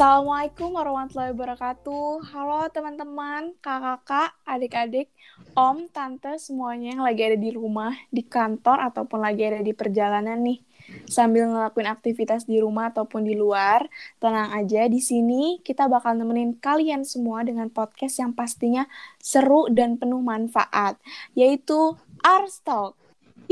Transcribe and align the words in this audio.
Assalamualaikum 0.00 0.72
warahmatullahi 0.80 1.36
wabarakatuh. 1.36 2.24
Halo 2.32 2.72
teman-teman, 2.72 3.52
kakak-kakak, 3.60 4.32
adik-adik, 4.48 5.12
om, 5.52 5.92
tante, 5.92 6.40
semuanya 6.40 6.96
yang 6.96 7.04
lagi 7.04 7.20
ada 7.20 7.36
di 7.36 7.52
rumah, 7.52 7.92
di 8.08 8.24
kantor, 8.24 8.80
ataupun 8.88 9.20
lagi 9.20 9.44
ada 9.44 9.60
di 9.60 9.76
perjalanan 9.76 10.40
nih. 10.40 10.64
Sambil 11.04 11.52
ngelakuin 11.52 11.84
aktivitas 11.84 12.48
di 12.48 12.64
rumah 12.64 12.88
ataupun 12.88 13.28
di 13.28 13.36
luar, 13.36 13.92
tenang 14.16 14.56
aja 14.56 14.88
di 14.88 15.04
sini 15.04 15.60
kita 15.60 15.84
bakal 15.84 16.16
nemenin 16.16 16.56
kalian 16.56 17.04
semua 17.04 17.44
dengan 17.44 17.68
podcast 17.68 18.24
yang 18.24 18.32
pastinya 18.32 18.88
seru 19.20 19.68
dan 19.68 20.00
penuh 20.00 20.24
manfaat, 20.24 20.96
yaitu 21.36 21.92
Ars 22.24 22.64
Talk. 22.64 22.96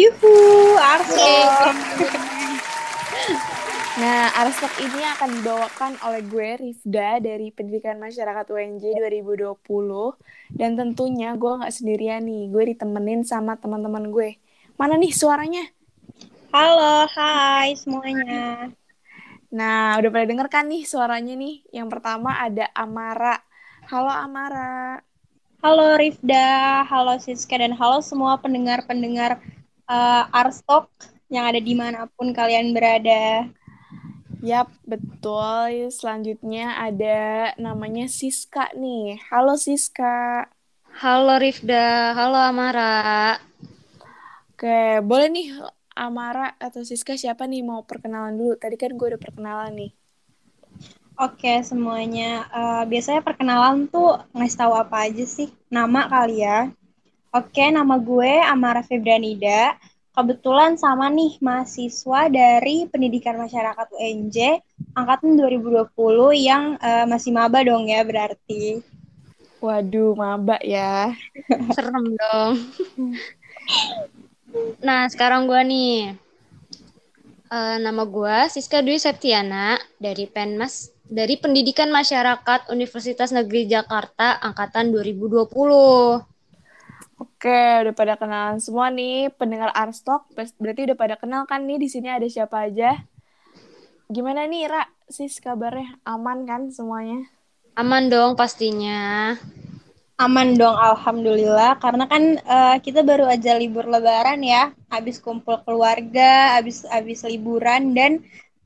Yuhu, 0.00 0.32
Ars 0.80 1.12
Talk. 1.12 1.76
Nah, 3.98 4.30
Arstok 4.30 4.78
ini 4.78 5.02
akan 5.02 5.42
dibawakan 5.42 5.98
oleh 6.06 6.22
gue, 6.22 6.48
Rifda, 6.54 7.18
dari 7.18 7.50
Pendidikan 7.50 7.98
Masyarakat 7.98 8.46
UNJ 8.46 8.94
2020. 8.94 9.58
Dan 10.54 10.78
tentunya 10.78 11.34
gue 11.34 11.58
nggak 11.58 11.74
sendirian 11.74 12.22
nih, 12.22 12.46
gue 12.46 12.62
ditemenin 12.70 13.26
sama 13.26 13.58
teman-teman 13.58 14.06
gue. 14.14 14.38
Mana 14.78 14.94
nih 14.94 15.10
suaranya? 15.10 15.66
Halo, 16.54 17.10
hai 17.10 17.74
semuanya. 17.74 18.70
Nah, 19.50 19.98
udah 19.98 20.10
pada 20.14 20.30
denger 20.30 20.46
kan 20.46 20.70
nih 20.70 20.86
suaranya 20.86 21.34
nih? 21.34 21.66
Yang 21.74 21.98
pertama 21.98 22.38
ada 22.38 22.70
Amara. 22.78 23.42
Halo 23.90 24.14
Amara. 24.14 25.02
Halo 25.58 25.98
Rifda, 25.98 26.86
halo 26.86 27.18
Siska, 27.18 27.58
dan 27.58 27.74
halo 27.74 27.98
semua 27.98 28.38
pendengar-pendengar 28.38 29.42
uh, 29.90 30.30
Arstok 30.30 30.86
yang 31.34 31.50
ada 31.50 31.58
di 31.58 31.74
mana 31.74 32.06
pun 32.14 32.30
kalian 32.30 32.70
berada. 32.70 33.57
Yap, 34.38 34.70
betul. 34.86 35.90
Selanjutnya 35.90 36.78
ada 36.78 37.50
namanya 37.58 38.06
Siska 38.06 38.70
nih. 38.78 39.18
Halo 39.34 39.58
Siska. 39.58 40.46
Halo 41.02 41.42
Rifda, 41.42 42.14
halo 42.14 42.38
Amara. 42.38 43.34
Oke, 44.54 45.02
boleh 45.02 45.26
nih 45.26 45.46
Amara 45.98 46.54
atau 46.62 46.86
Siska 46.86 47.18
siapa 47.18 47.50
nih 47.50 47.66
mau 47.66 47.82
perkenalan 47.82 48.38
dulu? 48.38 48.54
Tadi 48.54 48.78
kan 48.78 48.94
gue 48.94 49.06
udah 49.10 49.18
perkenalan 49.18 49.74
nih. 49.74 49.90
Oke 51.18 51.58
semuanya, 51.66 52.46
uh, 52.54 52.82
biasanya 52.86 53.26
perkenalan 53.26 53.90
tuh 53.90 54.22
ngasih 54.38 54.58
tahu 54.62 54.72
apa 54.78 55.10
aja 55.10 55.26
sih? 55.26 55.50
Nama 55.66 56.06
kali 56.06 56.46
ya. 56.46 56.70
Oke, 57.34 57.74
nama 57.74 57.98
gue 57.98 58.38
Amara 58.46 58.86
Febranida 58.86 59.74
kebetulan 60.18 60.74
sama 60.74 61.06
nih 61.14 61.38
mahasiswa 61.38 62.26
dari 62.26 62.90
Pendidikan 62.90 63.38
Masyarakat 63.38 63.94
UNJ 63.94 64.58
angkatan 64.98 65.38
2020 65.38 65.94
yang 66.34 66.74
uh, 66.82 67.06
masih 67.06 67.30
maba 67.30 67.62
dong 67.62 67.86
ya 67.86 68.02
berarti. 68.02 68.82
Waduh, 69.62 70.18
maba 70.18 70.58
ya. 70.58 71.14
Serem 71.78 72.18
dong. 72.18 72.52
nah, 74.86 75.06
sekarang 75.06 75.46
gue 75.46 75.62
nih. 75.62 76.18
Uh, 77.48 77.80
nama 77.80 78.04
gue 78.04 78.36
Siska 78.52 78.84
Dwi 78.84 79.00
Septiana 79.00 79.80
dari 79.96 80.28
Penmas 80.28 80.92
dari 81.08 81.40
Pendidikan 81.40 81.88
Masyarakat 81.88 82.68
Universitas 82.74 83.30
Negeri 83.30 83.70
Jakarta 83.70 84.36
angkatan 84.42 84.90
2020. 84.90 86.37
Oke, 87.38 87.54
udah 87.86 87.94
pada 87.94 88.18
kenalan 88.18 88.58
semua 88.58 88.90
nih 88.90 89.30
pendengar 89.38 89.70
Arstok. 89.70 90.26
Berarti 90.58 90.90
udah 90.90 90.98
pada 90.98 91.14
kenal 91.14 91.46
kan 91.46 91.62
nih 91.70 91.78
di 91.78 91.86
sini 91.86 92.10
ada 92.10 92.26
siapa 92.26 92.66
aja? 92.66 92.98
Gimana 94.10 94.42
nih, 94.50 94.66
Ra? 94.66 94.82
Sis 95.06 95.38
kabarnya 95.38 96.02
aman 96.02 96.38
kan 96.50 96.66
semuanya? 96.74 97.30
Aman 97.78 98.10
dong 98.10 98.34
pastinya. 98.34 98.98
Aman 100.18 100.58
dong, 100.58 100.74
alhamdulillah. 100.74 101.78
Karena 101.78 102.10
kan 102.10 102.42
uh, 102.42 102.76
kita 102.82 103.06
baru 103.06 103.30
aja 103.30 103.54
libur 103.54 103.86
Lebaran 103.86 104.42
ya, 104.42 104.74
habis 104.90 105.22
kumpul 105.22 105.62
keluarga, 105.62 106.58
habis 106.58 106.82
habis 106.90 107.22
liburan 107.22 107.94
dan 107.94 108.18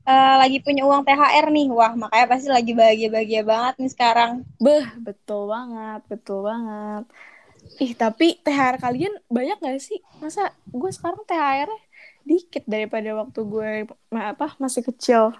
uh, 0.09 0.41
lagi 0.41 0.57
punya 0.65 0.81
uang 0.81 1.05
THR 1.05 1.53
nih. 1.53 1.69
Wah, 1.69 1.93
makanya 1.93 2.25
pasti 2.25 2.49
lagi 2.49 2.73
bahagia-bahagia 2.73 3.41
banget 3.45 3.73
nih 3.85 3.91
sekarang. 3.93 4.31
Beh, 4.57 4.85
betul 4.97 5.45
banget, 5.53 6.01
betul 6.09 6.41
banget. 6.41 7.05
Ih, 7.81 7.93
tapi 7.97 8.37
THR 8.41 8.77
kalian 8.77 9.13
banyak 9.31 9.57
gak 9.57 9.81
sih? 9.81 9.97
Masa 10.21 10.53
gue 10.69 10.91
sekarang 10.93 11.25
THR-nya 11.25 11.79
dikit 12.23 12.63
daripada 12.69 13.09
waktu 13.19 13.39
gue 13.43 13.71
apa 14.13 14.55
masih 14.61 14.83
kecil. 14.87 15.35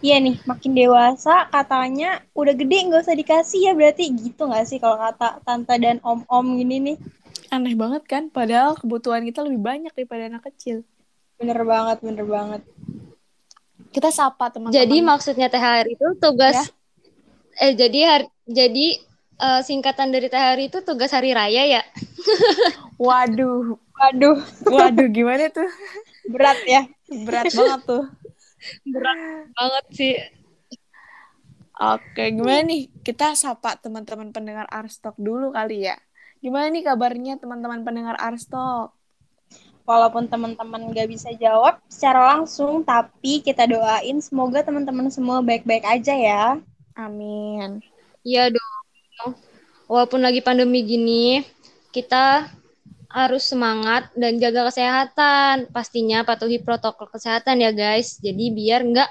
Iya 0.00 0.16
nih, 0.16 0.40
makin 0.48 0.72
dewasa 0.72 1.44
katanya 1.52 2.24
udah 2.32 2.56
gede 2.56 2.88
nggak 2.88 3.04
usah 3.04 3.12
dikasih 3.12 3.68
ya 3.68 3.72
berarti 3.76 4.08
gitu 4.16 4.48
nggak 4.48 4.64
sih 4.64 4.80
kalau 4.80 4.96
kata 4.96 5.44
tante 5.44 5.76
dan 5.76 6.00
om-om 6.00 6.56
gini 6.56 6.76
nih? 6.80 6.96
Aneh 7.52 7.76
banget 7.76 8.08
kan, 8.08 8.32
padahal 8.32 8.80
kebutuhan 8.80 9.20
kita 9.28 9.44
lebih 9.44 9.60
banyak 9.60 9.92
daripada 9.92 10.32
anak 10.32 10.48
kecil. 10.48 10.88
Bener 11.36 11.60
banget, 11.68 12.00
bener 12.00 12.24
banget. 12.24 12.62
Kita 13.92 14.08
sapa 14.08 14.48
teman-teman. 14.48 14.72
Jadi 14.72 14.96
maksudnya 15.04 15.52
THR 15.52 15.86
itu 15.92 16.06
tugas 16.16 16.56
ya? 16.56 16.64
eh 17.60 17.72
jadi 17.76 18.00
hari, 18.08 18.26
jadi 18.48 18.86
uh, 19.40 19.60
singkatan 19.64 20.12
dari 20.12 20.28
THR 20.28 20.60
itu 20.60 20.78
tugas 20.84 21.10
hari 21.10 21.32
raya 21.32 21.80
ya? 21.80 21.82
Waduh. 23.00 23.80
Waduh. 23.96 24.38
Waduh, 24.68 25.08
gimana 25.08 25.48
tuh? 25.48 25.66
Berat 26.28 26.60
ya? 26.68 26.84
Berat 27.08 27.48
banget 27.50 27.80
tuh. 27.88 28.04
Berat 28.84 29.18
banget 29.56 29.84
sih. 29.96 30.14
Oke, 31.80 32.36
gimana 32.36 32.60
nih? 32.68 32.92
Kita 33.00 33.32
sapa 33.32 33.80
teman-teman 33.80 34.36
pendengar 34.36 34.68
Arstok 34.68 35.16
dulu 35.16 35.56
kali 35.56 35.88
ya. 35.88 35.96
Gimana 36.44 36.68
nih 36.68 36.84
kabarnya 36.84 37.40
teman-teman 37.40 37.80
pendengar 37.80 38.20
Arstok? 38.20 38.92
Walaupun 39.88 40.28
teman-teman 40.28 40.92
gak 40.92 41.08
bisa 41.08 41.32
jawab 41.40 41.80
secara 41.88 42.36
langsung, 42.36 42.84
tapi 42.84 43.40
kita 43.40 43.64
doain 43.64 44.20
semoga 44.20 44.60
teman-teman 44.60 45.08
semua 45.08 45.40
baik-baik 45.40 45.82
aja 45.88 46.12
ya. 46.12 46.44
Amin. 46.94 47.80
Iya 48.20 48.52
walaupun 49.90 50.22
lagi 50.22 50.40
pandemi 50.44 50.86
gini, 50.86 51.42
kita 51.90 52.46
harus 53.10 53.42
semangat 53.50 54.08
dan 54.14 54.38
jaga 54.38 54.70
kesehatan. 54.70 55.66
Pastinya 55.74 56.22
patuhi 56.22 56.62
protokol 56.62 57.10
kesehatan 57.10 57.58
ya 57.58 57.74
guys. 57.74 58.22
Jadi 58.22 58.54
biar 58.54 58.86
nggak 58.86 59.10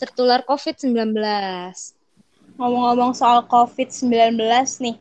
tertular 0.00 0.40
COVID-19. 0.48 1.12
Ngomong-ngomong 2.56 3.12
soal 3.12 3.44
COVID-19 3.44 4.40
nih, 4.80 4.96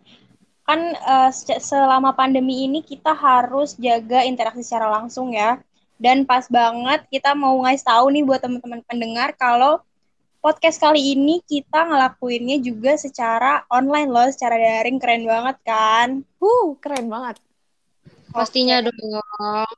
kan 0.67 0.79
uh, 1.07 1.31
selama 1.63 2.11
pandemi 2.11 2.67
ini 2.67 2.83
kita 2.83 3.15
harus 3.15 3.79
jaga 3.79 4.27
interaksi 4.27 4.67
secara 4.67 4.91
langsung 4.91 5.31
ya. 5.31 5.63
Dan 5.95 6.27
pas 6.27 6.43
banget 6.51 7.07
kita 7.07 7.31
mau 7.31 7.55
ngasih 7.63 7.87
tahu 7.87 8.05
nih 8.11 8.23
buat 8.27 8.43
teman-teman 8.43 8.83
pendengar 8.83 9.31
kalau 9.39 9.79
podcast 10.45 10.77
kali 10.77 11.17
ini 11.17 11.41
kita 11.41 11.89
ngelakuinnya 11.89 12.61
juga 12.61 12.93
secara 13.01 13.65
online 13.65 14.13
loh, 14.13 14.29
secara 14.29 14.61
daring 14.61 15.01
keren 15.01 15.25
banget 15.25 15.57
kan? 15.65 16.21
Uh, 16.37 16.77
keren 16.77 17.09
banget. 17.09 17.41
Pastinya 18.29 18.77
okay. 18.77 18.93
dong. 18.93 19.73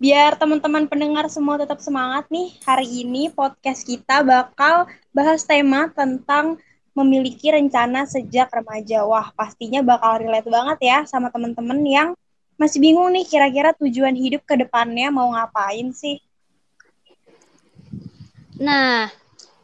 Biar 0.00 0.40
teman-teman 0.40 0.88
pendengar 0.88 1.28
semua 1.28 1.60
tetap 1.60 1.84
semangat 1.84 2.32
nih, 2.32 2.56
hari 2.64 3.04
ini 3.04 3.28
podcast 3.28 3.84
kita 3.84 4.24
bakal 4.24 4.88
bahas 5.12 5.44
tema 5.44 5.92
tentang 5.92 6.56
memiliki 6.96 7.52
rencana 7.52 8.08
sejak 8.08 8.48
remaja. 8.48 9.04
Wah, 9.04 9.36
pastinya 9.36 9.84
bakal 9.84 10.24
relate 10.24 10.48
banget 10.48 10.78
ya 10.80 10.98
sama 11.04 11.28
teman-teman 11.28 11.84
yang 11.84 12.08
masih 12.56 12.80
bingung 12.80 13.12
nih 13.12 13.28
kira-kira 13.28 13.76
tujuan 13.76 14.16
hidup 14.16 14.48
ke 14.48 14.56
depannya 14.56 15.12
mau 15.12 15.28
ngapain 15.36 15.92
sih? 15.92 16.24
Nah, 18.56 19.12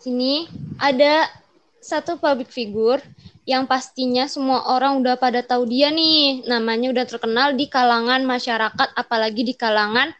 sini 0.04 0.44
ada 0.76 1.32
satu 1.80 2.20
public 2.20 2.52
figure 2.52 3.00
yang 3.48 3.64
pastinya 3.68 4.24
semua 4.24 4.68
orang 4.72 5.00
udah 5.00 5.16
pada 5.16 5.40
tahu 5.40 5.68
dia 5.68 5.88
nih. 5.88 6.44
Namanya 6.44 6.92
udah 6.92 7.04
terkenal 7.08 7.56
di 7.56 7.68
kalangan 7.68 8.24
masyarakat, 8.24 8.88
apalagi 8.96 9.44
di 9.44 9.54
kalangan 9.56 10.12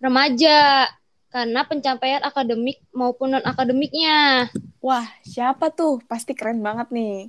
remaja. 0.00 0.88
Karena 1.32 1.68
pencapaian 1.68 2.24
akademik 2.24 2.80
maupun 2.96 3.36
non-akademiknya. 3.36 4.48
Wah, 4.80 5.04
siapa 5.20 5.68
tuh? 5.68 6.00
Pasti 6.08 6.32
keren 6.32 6.64
banget 6.64 6.88
nih. 6.92 7.28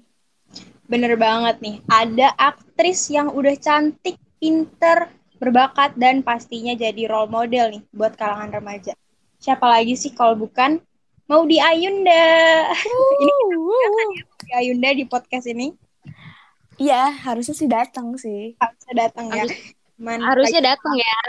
Bener 0.87 1.19
banget 1.19 1.59
nih. 1.59 1.83
Ada 1.91 2.31
aktris 2.39 3.11
yang 3.11 3.35
udah 3.35 3.55
cantik, 3.59 4.15
pinter, 4.39 5.11
berbakat, 5.43 5.99
dan 5.99 6.23
pastinya 6.23 6.71
jadi 6.71 7.03
role 7.07 7.27
model 7.27 7.65
nih 7.79 7.83
buat 7.91 8.15
kalangan 8.15 8.51
remaja. 8.51 8.95
Siapa 9.43 9.67
lagi 9.67 9.99
sih 9.99 10.15
kalau 10.15 10.39
bukan 10.39 10.79
mau 11.27 11.43
di 11.43 11.59
Ayunda. 11.59 12.27
Uh, 12.71 13.13
ini 13.23 13.33
uh. 13.55 14.11
di 14.41 14.51
Ayunda 14.55 14.89
di 14.95 15.03
podcast 15.03 15.45
ini. 15.51 15.75
Iya, 16.79 17.11
harusnya 17.27 17.55
sih 17.57 17.69
datang 17.69 18.15
sih. 18.15 18.55
Harusnya 18.57 18.93
datang 19.07 19.27
ya. 19.33 19.43
Man, 19.97 20.23
harusnya 20.23 20.61
datang 20.63 20.93
ya. 20.95 21.19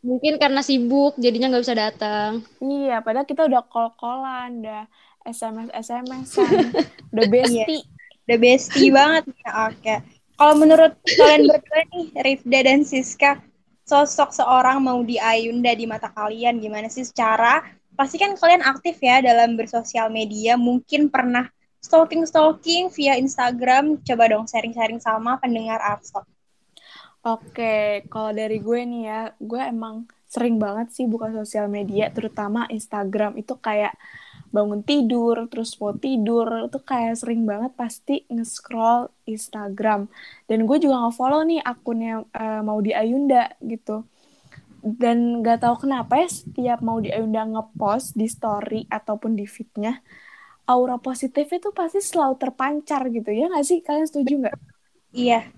Mungkin 0.00 0.40
karena 0.40 0.64
sibuk, 0.64 1.16
jadinya 1.20 1.52
nggak 1.52 1.64
bisa 1.64 1.76
datang. 1.76 2.44
Iya, 2.60 3.04
padahal 3.04 3.28
kita 3.28 3.48
udah 3.48 3.64
call-callan, 3.68 4.64
udah 4.64 4.84
SMS-SMS-an, 5.28 6.52
udah 7.12 7.26
bestie. 7.28 7.84
Udah 8.28 8.38
bestie 8.40 8.92
banget. 8.96 9.28
Oke. 9.68 9.94
Kalau 10.40 10.54
menurut 10.56 10.96
kalian 11.04 11.44
berdua 11.48 11.80
nih, 11.92 12.06
Rifda 12.16 12.58
dan 12.64 12.80
Siska, 12.84 13.44
sosok 13.84 14.32
seorang 14.32 14.80
Maudi 14.80 15.20
Ayunda 15.20 15.72
di 15.76 15.84
mata 15.84 16.08
kalian 16.12 16.60
gimana 16.60 16.88
sih 16.88 17.04
secara 17.04 17.60
pasti 18.00 18.16
kan 18.16 18.32
kalian 18.32 18.64
aktif 18.64 18.96
ya 19.04 19.20
dalam 19.20 19.60
bersosial 19.60 20.08
media, 20.08 20.56
mungkin 20.56 21.12
pernah 21.12 21.52
stalking-stalking 21.84 22.88
via 22.96 23.20
Instagram, 23.20 24.00
coba 24.00 24.24
dong 24.32 24.48
sharing-sharing 24.48 25.04
sama 25.04 25.36
pendengar 25.36 25.76
Artstalk. 25.84 26.24
Oke, 27.20 28.08
kalau 28.08 28.32
dari 28.32 28.56
gue 28.56 28.80
nih 28.88 29.02
ya, 29.04 29.20
gue 29.36 29.60
emang 29.60 30.08
sering 30.24 30.56
banget 30.56 30.96
sih 30.96 31.04
buka 31.04 31.28
sosial 31.28 31.68
media, 31.68 32.08
terutama 32.08 32.64
Instagram 32.72 33.36
itu 33.36 33.52
kayak 33.60 33.92
bangun 34.48 34.80
tidur, 34.80 35.44
terus 35.52 35.76
mau 35.76 35.92
tidur, 35.92 36.72
itu 36.72 36.80
kayak 36.80 37.20
sering 37.20 37.44
banget 37.44 37.76
pasti 37.76 38.24
nge-scroll 38.32 39.12
Instagram. 39.28 40.08
Dan 40.48 40.64
gue 40.64 40.80
juga 40.80 41.04
nge-follow 41.04 41.44
nih 41.44 41.60
akunnya 41.60 42.24
uh, 42.32 42.64
mau 42.64 42.80
di 42.80 42.96
Ayunda 42.96 43.52
gitu. 43.60 44.08
Dan 44.80 45.44
gak 45.44 45.60
tahu 45.60 45.84
kenapa 45.84 46.24
ya 46.24 46.28
setiap 46.32 46.80
mau 46.80 46.96
di 46.98 47.12
Ayunda 47.12 47.44
nge-post 47.44 48.16
di 48.16 48.24
story 48.24 48.88
ataupun 48.88 49.36
di 49.36 49.44
feednya, 49.44 50.00
aura 50.64 50.96
positif 50.96 51.50
itu 51.52 51.74
pasti 51.74 51.98
selalu 51.98 52.38
terpancar 52.38 53.04
gitu 53.10 53.28
ya 53.28 53.50
nggak 53.50 53.66
sih? 53.66 53.78
Kalian 53.82 54.06
setuju 54.06 54.34
nggak? 54.46 54.56
Iya, 55.10 55.50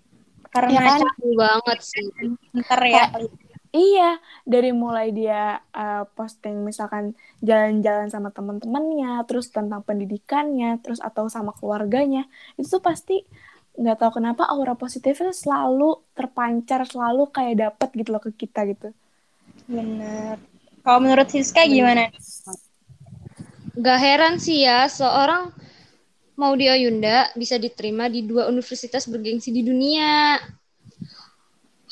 karena 0.49 0.73
ya 0.73 0.81
kan? 0.81 1.01
banget 1.37 1.79
sih. 1.85 2.05
Ntar 2.57 2.81
ya. 2.89 3.05
Iya, 3.73 4.21
dari 4.45 4.69
mulai 4.69 5.17
dia 5.17 5.57
uh, 5.73 6.05
posting 6.13 6.61
misalkan 6.61 7.17
jalan-jalan 7.41 8.13
sama 8.13 8.29
teman-temannya, 8.29 9.25
terus 9.25 9.49
tentang 9.49 9.81
pendidikannya, 9.81 10.77
terus 10.85 11.01
atau 11.01 11.25
sama 11.33 11.57
keluarganya, 11.57 12.29
itu 12.61 12.69
tuh 12.69 12.85
pasti 12.85 13.25
nggak 13.73 13.97
tahu 13.97 14.21
kenapa 14.21 14.45
aura 14.45 14.77
positifnya 14.77 15.33
selalu 15.33 16.05
terpancar, 16.13 16.85
selalu 16.85 17.33
kayak 17.33 17.65
dapet 17.65 17.89
gitu 17.97 18.13
loh 18.13 18.21
ke 18.21 18.37
kita 18.37 18.69
gitu. 18.69 18.93
Bener. 19.67 20.37
Kalau 20.83 20.99
menurut 20.99 21.29
Siska 21.31 21.63
gimana? 21.67 22.11
Gak 23.79 23.99
heran 24.03 24.37
sih 24.43 24.67
ya, 24.67 24.91
seorang 24.91 25.55
Maudio 26.35 26.75
Yunda 26.75 27.31
bisa 27.39 27.61
diterima 27.61 28.11
di 28.11 28.27
dua 28.27 28.51
universitas 28.51 29.07
bergengsi 29.07 29.55
di 29.55 29.63
dunia. 29.63 30.43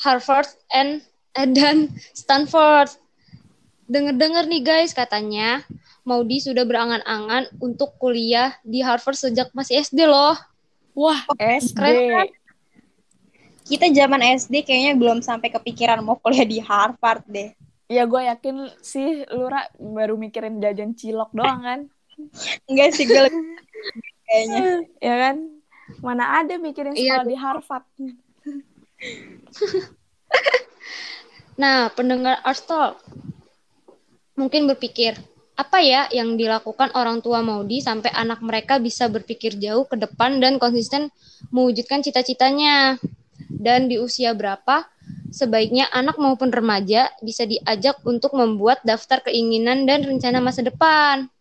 Harvard 0.01 0.49
and 0.73 1.05
eh, 1.37 1.47
dan 1.47 1.93
Stanford. 2.11 2.89
Dengar-dengar 3.85 4.49
nih 4.49 4.63
guys, 4.65 4.91
katanya 4.97 5.61
Maudi 6.01 6.41
sudah 6.41 6.65
berangan-angan 6.65 7.53
untuk 7.61 7.93
kuliah 8.01 8.57
di 8.65 8.81
Harvard 8.81 9.19
sejak 9.19 9.53
masih 9.53 9.85
SD 9.85 10.09
loh. 10.09 10.33
Wah, 10.97 11.21
SD. 11.37 11.77
Keren 11.77 11.97
kan? 12.09 12.27
Kita 13.71 13.87
zaman 13.87 14.19
SD 14.19 14.67
kayaknya 14.67 14.99
belum 14.99 15.23
sampai 15.23 15.47
kepikiran 15.47 16.03
mau 16.03 16.19
kuliah 16.19 16.43
di 16.43 16.59
Harvard 16.59 17.23
deh. 17.23 17.55
Ya 17.87 18.03
gue 18.03 18.27
yakin 18.27 18.67
sih 18.83 19.23
Lura 19.31 19.63
baru 19.79 20.19
mikirin 20.19 20.59
jajan 20.59 20.91
cilok 20.91 21.31
doang 21.31 21.63
kan. 21.63 21.79
Enggak 22.67 22.99
sih 22.99 23.07
gue 23.07 23.15
kayaknya. 24.27 24.83
ya 24.99 25.15
kan? 25.15 25.35
Mana 26.03 26.43
ada 26.43 26.59
mikirin 26.59 26.99
iya, 26.99 26.99
sekolah 26.99 27.23
iya. 27.23 27.31
di 27.31 27.35
Harvard. 27.39 27.85
nah, 31.61 31.87
pendengar 31.95 32.43
Art 32.43 32.59
Talk 32.67 32.99
mungkin 34.39 34.67
berpikir, 34.67 35.19
apa 35.59 35.83
ya 35.83 36.07
yang 36.09 36.39
dilakukan 36.39 36.95
orang 36.97 37.21
tua 37.21 37.45
Maudi 37.45 37.83
sampai 37.83 38.09
anak 38.15 38.41
mereka 38.41 38.81
bisa 38.81 39.05
berpikir 39.11 39.59
jauh 39.59 39.85
ke 39.85 39.99
depan 39.99 40.41
dan 40.41 40.57
konsisten 40.57 41.13
mewujudkan 41.53 42.01
cita-citanya? 42.01 42.97
Dan 43.47 43.87
di 43.87 43.97
usia 44.01 44.35
berapa 44.35 44.85
sebaiknya 45.31 45.87
anak 45.89 46.19
maupun 46.19 46.51
remaja 46.51 47.07
bisa 47.23 47.47
diajak 47.47 48.03
untuk 48.03 48.35
membuat 48.35 48.83
daftar 48.83 49.23
keinginan 49.23 49.87
dan 49.87 50.03
rencana 50.03 50.43
masa 50.43 50.61
depan? 50.61 51.31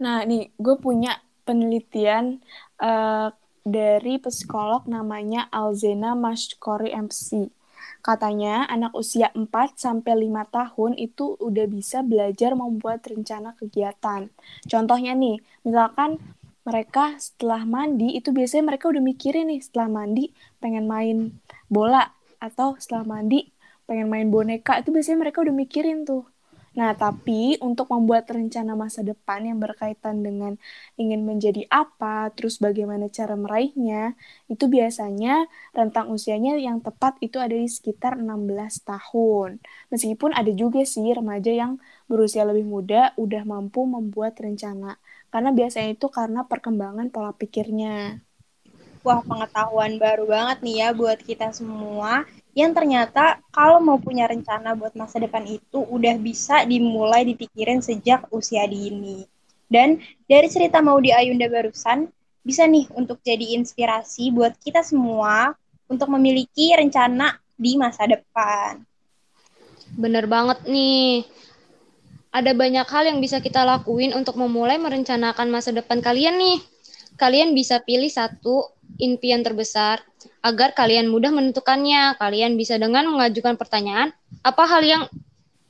Nah, 0.00 0.24
nih 0.24 0.48
gue 0.56 0.76
punya 0.80 1.20
penelitian 1.44 2.40
uh, 2.80 3.28
dari 3.66 4.16
psikolog 4.22 4.88
namanya 4.88 5.50
Alzena 5.52 6.16
Mashkori 6.16 6.94
MC. 6.94 7.52
Katanya 8.00 8.64
anak 8.64 8.96
usia 8.96 9.28
4 9.36 9.44
sampai 9.76 10.24
5 10.24 10.56
tahun 10.56 10.92
itu 10.96 11.36
udah 11.36 11.66
bisa 11.68 12.00
belajar 12.00 12.56
membuat 12.56 13.04
rencana 13.04 13.52
kegiatan. 13.60 14.32
Contohnya 14.64 15.12
nih, 15.12 15.44
misalkan 15.68 16.16
mereka 16.68 17.16
setelah 17.16 17.62
mandi 17.64 18.16
itu 18.18 18.30
biasanya 18.36 18.64
mereka 18.74 18.84
udah 18.92 19.02
mikirin 19.02 19.48
nih 19.50 19.60
setelah 19.64 19.88
mandi 19.88 20.24
pengen 20.62 20.84
main 20.86 21.18
bola 21.72 22.12
atau 22.38 22.76
setelah 22.80 23.04
mandi 23.08 23.48
pengen 23.88 24.08
main 24.12 24.28
boneka 24.28 24.80
itu 24.80 24.88
biasanya 24.94 25.18
mereka 25.28 25.38
udah 25.44 25.54
mikirin 25.56 26.04
tuh 26.08 26.24
Nah, 26.70 26.94
tapi 26.94 27.58
untuk 27.58 27.90
membuat 27.90 28.30
rencana 28.30 28.78
masa 28.78 29.02
depan 29.02 29.42
yang 29.42 29.58
berkaitan 29.58 30.22
dengan 30.22 30.54
ingin 30.94 31.26
menjadi 31.26 31.66
apa, 31.66 32.30
terus 32.30 32.62
bagaimana 32.62 33.10
cara 33.10 33.34
meraihnya, 33.34 34.14
itu 34.46 34.70
biasanya 34.70 35.50
rentang 35.74 36.14
usianya 36.14 36.54
yang 36.62 36.78
tepat 36.78 37.18
itu 37.26 37.42
ada 37.42 37.58
di 37.58 37.66
sekitar 37.66 38.22
16 38.22 38.86
tahun. 38.86 39.58
Meskipun 39.90 40.30
ada 40.30 40.50
juga 40.54 40.86
sih 40.86 41.10
remaja 41.10 41.50
yang 41.50 41.82
berusia 42.06 42.46
lebih 42.46 42.62
muda 42.70 43.18
udah 43.18 43.42
mampu 43.42 43.82
membuat 43.82 44.38
rencana. 44.38 44.94
Karena 45.30 45.54
biasanya 45.54 45.94
itu 45.94 46.06
karena 46.10 46.42
perkembangan 46.44 47.08
pola 47.14 47.30
pikirnya. 47.30 48.18
Wah, 49.00 49.24
pengetahuan 49.24 49.96
baru 49.96 50.28
banget 50.28 50.58
nih 50.60 50.76
ya 50.84 50.88
buat 50.92 51.16
kita 51.24 51.56
semua 51.56 52.28
yang 52.52 52.74
ternyata 52.74 53.38
kalau 53.54 53.78
mau 53.78 53.96
punya 53.96 54.26
rencana 54.26 54.74
buat 54.74 54.92
masa 54.98 55.22
depan 55.22 55.46
itu 55.46 55.86
udah 55.86 56.18
bisa 56.18 56.66
dimulai 56.66 57.24
dipikirin 57.24 57.80
sejak 57.80 58.26
usia 58.34 58.66
dini. 58.66 59.24
Dan 59.70 60.02
dari 60.26 60.50
cerita 60.50 60.82
mau 60.82 60.98
di 60.98 61.14
Ayunda 61.14 61.46
barusan, 61.46 62.10
bisa 62.42 62.66
nih 62.66 62.90
untuk 62.98 63.22
jadi 63.22 63.54
inspirasi 63.54 64.34
buat 64.34 64.58
kita 64.58 64.82
semua 64.82 65.54
untuk 65.86 66.10
memiliki 66.10 66.74
rencana 66.74 67.38
di 67.54 67.78
masa 67.78 68.10
depan. 68.10 68.82
Bener 69.94 70.26
banget 70.26 70.66
nih. 70.66 71.22
Ada 72.30 72.54
banyak 72.54 72.86
hal 72.86 73.04
yang 73.10 73.18
bisa 73.18 73.42
kita 73.42 73.66
lakuin 73.66 74.14
untuk 74.14 74.38
memulai 74.38 74.78
merencanakan 74.78 75.50
masa 75.50 75.74
depan 75.74 75.98
kalian 75.98 76.38
nih. 76.38 76.58
Kalian 77.18 77.52
bisa 77.52 77.82
pilih 77.82 78.06
satu 78.06 78.70
impian 79.02 79.42
terbesar 79.42 80.00
agar 80.40 80.70
kalian 80.72 81.10
mudah 81.10 81.34
menentukannya. 81.34 82.14
Kalian 82.22 82.54
bisa 82.54 82.78
dengan 82.78 83.10
mengajukan 83.10 83.58
pertanyaan, 83.58 84.14
apa 84.46 84.62
hal 84.62 84.82
yang 84.86 85.02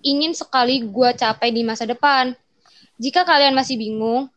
ingin 0.05 0.37
sekali 0.37 0.85
gue 0.85 1.11
capai 1.17 1.49
di 1.49 1.65
masa 1.65 1.89
depan? 1.89 2.37
Jika 3.01 3.25
kalian 3.25 3.57
masih 3.57 3.81
bingung, 3.81 4.29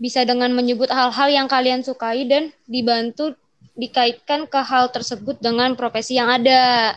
bisa 0.00 0.24
dengan 0.24 0.48
menyebut 0.56 0.88
hal-hal 0.88 1.28
yang 1.28 1.44
kalian 1.44 1.84
sukai 1.84 2.24
dan 2.24 2.48
dibantu 2.64 3.36
dikaitkan 3.76 4.48
ke 4.48 4.60
hal 4.64 4.88
tersebut 4.88 5.36
dengan 5.44 5.76
profesi 5.76 6.16
yang 6.16 6.32
ada. 6.32 6.96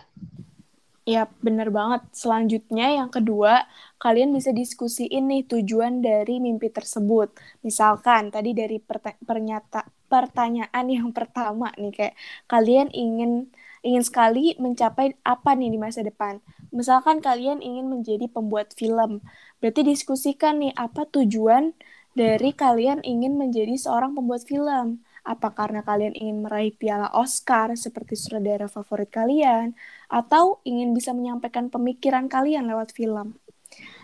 Ya, 1.04 1.28
bener 1.44 1.68
banget. 1.68 2.08
Selanjutnya, 2.16 3.04
yang 3.04 3.12
kedua, 3.12 3.68
kalian 4.04 4.36
bisa 4.36 4.52
diskusiin 4.52 5.32
nih 5.32 5.48
tujuan 5.48 6.04
dari 6.04 6.44
mimpi 6.44 6.68
tersebut. 6.68 7.32
Misalkan, 7.64 8.36
tadi 8.36 8.52
dari 8.52 8.84
pernyataan 9.24 9.88
pertanyaan 10.12 10.86
yang 10.92 11.10
pertama 11.10 11.74
nih 11.74 11.90
kayak 11.90 12.16
kalian 12.46 12.94
ingin 12.94 13.50
ingin 13.82 14.04
sekali 14.06 14.54
mencapai 14.62 15.18
apa 15.26 15.58
nih 15.58 15.74
di 15.74 15.80
masa 15.82 16.06
depan. 16.06 16.38
Misalkan 16.70 17.18
kalian 17.20 17.60
ingin 17.66 17.90
menjadi 17.90 18.30
pembuat 18.30 18.78
film, 18.78 19.26
berarti 19.58 19.82
diskusikan 19.82 20.62
nih 20.62 20.74
apa 20.78 21.10
tujuan 21.10 21.74
dari 22.14 22.54
kalian 22.54 23.02
ingin 23.02 23.40
menjadi 23.42 23.74
seorang 23.74 24.14
pembuat 24.14 24.46
film. 24.46 25.02
Apa 25.24 25.56
karena 25.56 25.82
kalian 25.88 26.14
ingin 26.20 26.44
meraih 26.44 26.76
piala 26.76 27.08
Oscar 27.16 27.72
seperti 27.80 28.20
sutradara 28.20 28.68
favorit 28.68 29.08
kalian, 29.08 29.72
atau 30.12 30.60
ingin 30.68 30.92
bisa 30.92 31.16
menyampaikan 31.16 31.72
pemikiran 31.72 32.28
kalian 32.28 32.68
lewat 32.68 32.92
film? 32.92 33.43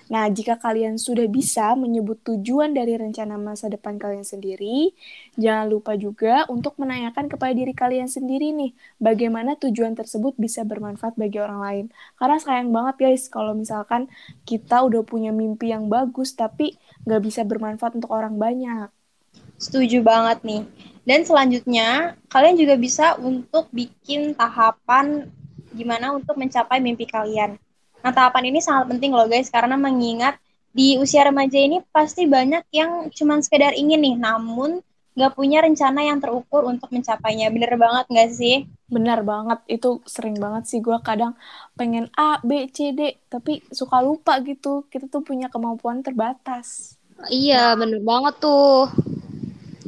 Nah, 0.09 0.25
jika 0.33 0.57
kalian 0.57 0.97
sudah 0.97 1.29
bisa 1.29 1.77
menyebut 1.77 2.17
tujuan 2.25 2.73
dari 2.73 2.97
rencana 2.97 3.37
masa 3.37 3.69
depan 3.69 4.01
kalian 4.01 4.25
sendiri, 4.25 4.89
jangan 5.37 5.69
lupa 5.69 5.93
juga 5.93 6.49
untuk 6.49 6.73
menanyakan 6.81 7.29
kepada 7.29 7.53
diri 7.53 7.73
kalian 7.77 8.09
sendiri 8.09 8.49
nih, 8.49 8.73
bagaimana 8.97 9.53
tujuan 9.61 9.93
tersebut 9.93 10.33
bisa 10.41 10.65
bermanfaat 10.65 11.13
bagi 11.13 11.37
orang 11.37 11.59
lain. 11.61 11.85
Karena 12.17 12.37
sayang 12.41 12.73
banget 12.73 12.95
guys, 13.05 13.29
kalau 13.29 13.53
misalkan 13.53 14.09
kita 14.49 14.81
udah 14.81 15.05
punya 15.05 15.29
mimpi 15.29 15.69
yang 15.69 15.85
bagus, 15.85 16.33
tapi 16.33 16.73
nggak 17.05 17.21
bisa 17.21 17.41
bermanfaat 17.45 17.93
untuk 17.93 18.09
orang 18.09 18.33
banyak. 18.41 18.89
Setuju 19.61 20.01
banget 20.01 20.41
nih. 20.41 20.63
Dan 21.05 21.21
selanjutnya, 21.21 22.17
kalian 22.33 22.57
juga 22.57 22.75
bisa 22.81 23.13
untuk 23.21 23.69
bikin 23.69 24.33
tahapan 24.33 25.29
gimana 25.77 26.17
untuk 26.17 26.33
mencapai 26.33 26.81
mimpi 26.81 27.05
kalian. 27.05 27.61
Nah, 27.99 28.11
tahapan 28.15 28.53
ini 28.53 28.59
sangat 28.63 28.91
penting 28.95 29.11
loh 29.11 29.27
guys, 29.27 29.51
karena 29.51 29.75
mengingat 29.75 30.39
di 30.69 30.95
usia 31.01 31.25
remaja 31.25 31.57
ini 31.57 31.81
pasti 31.89 32.29
banyak 32.29 32.63
yang 32.71 33.09
cuma 33.11 33.41
sekedar 33.43 33.75
ingin 33.75 33.99
nih, 33.99 34.15
namun 34.15 34.79
nggak 35.17 35.35
punya 35.35 35.59
rencana 35.59 36.05
yang 36.05 36.23
terukur 36.23 36.63
untuk 36.63 36.87
mencapainya. 36.95 37.51
Bener 37.51 37.75
banget 37.75 38.05
nggak 38.07 38.31
sih? 38.31 38.63
Benar 38.87 39.19
banget, 39.27 39.59
itu 39.67 39.99
sering 40.07 40.39
banget 40.39 40.63
sih 40.71 40.79
gue 40.79 40.95
kadang 41.03 41.35
pengen 41.75 42.07
A, 42.15 42.39
B, 42.39 42.71
C, 42.71 42.95
D, 42.95 43.19
tapi 43.27 43.59
suka 43.67 43.99
lupa 43.99 44.39
gitu. 44.45 44.87
Kita 44.87 45.11
tuh 45.11 45.19
punya 45.19 45.51
kemampuan 45.51 45.99
terbatas. 45.99 46.95
Iya, 47.27 47.75
bener 47.75 47.99
banget 47.99 48.39
tuh. 48.39 48.87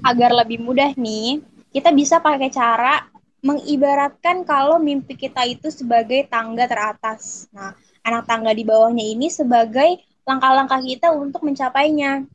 Agar 0.04 0.36
lebih 0.36 0.60
mudah 0.60 0.92
nih, 1.00 1.40
kita 1.72 1.96
bisa 1.96 2.20
pakai 2.20 2.52
cara 2.52 3.08
mengibaratkan 3.42 4.44
kalau 4.46 4.78
mimpi 4.78 5.18
kita 5.18 5.48
itu 5.48 5.72
sebagai 5.72 6.28
tangga 6.30 6.68
teratas. 6.68 7.48
Nah, 7.56 7.74
anak 8.02 8.26
tangga 8.30 8.52
di 8.54 8.66
bawahnya 8.66 9.06
ini 9.06 9.30
sebagai 9.30 10.02
langkah-langkah 10.26 10.82
kita 10.82 11.14
untuk 11.14 11.42
mencapainya. 11.46 12.26